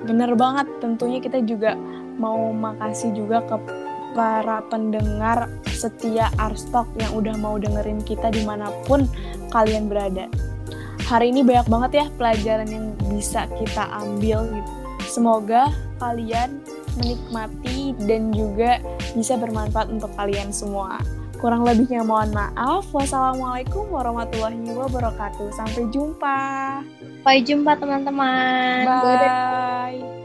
Bener 0.05 0.31
banget, 0.37 0.67
tentunya 0.79 1.19
kita 1.19 1.39
juga 1.43 1.73
mau 2.19 2.53
makasih 2.53 3.15
juga 3.17 3.41
ke 3.47 3.55
para 4.11 4.59
pendengar 4.67 5.47
setia 5.71 6.27
Arstok 6.37 6.87
yang 6.99 7.15
udah 7.15 7.35
mau 7.39 7.55
dengerin 7.55 8.03
kita 8.03 8.29
di 8.29 8.43
mana 8.43 8.69
pun 8.85 9.07
kalian 9.49 9.87
berada. 9.87 10.27
Hari 11.11 11.27
ini 11.35 11.43
banyak 11.43 11.67
banget 11.67 11.91
ya 11.99 12.05
pelajaran 12.15 12.71
yang 12.71 12.95
bisa 13.11 13.43
kita 13.59 13.83
ambil 13.99 14.47
gitu. 14.47 14.71
Semoga 15.11 15.67
kalian 15.99 16.63
menikmati 16.95 17.91
dan 18.07 18.31
juga 18.31 18.79
bisa 19.11 19.35
bermanfaat 19.35 19.91
untuk 19.91 20.07
kalian 20.15 20.55
semua. 20.55 21.03
Kurang 21.43 21.67
lebihnya 21.67 22.07
mohon 22.07 22.31
maaf. 22.31 22.87
Wassalamualaikum 22.95 23.91
warahmatullahi 23.91 24.71
wabarakatuh. 24.71 25.51
Sampai 25.51 25.91
jumpa. 25.91 26.39
Sampai 26.79 27.43
jumpa 27.43 27.75
teman-teman. 27.75 28.87
Bye. 28.87 29.03
Bye. 29.03 30.20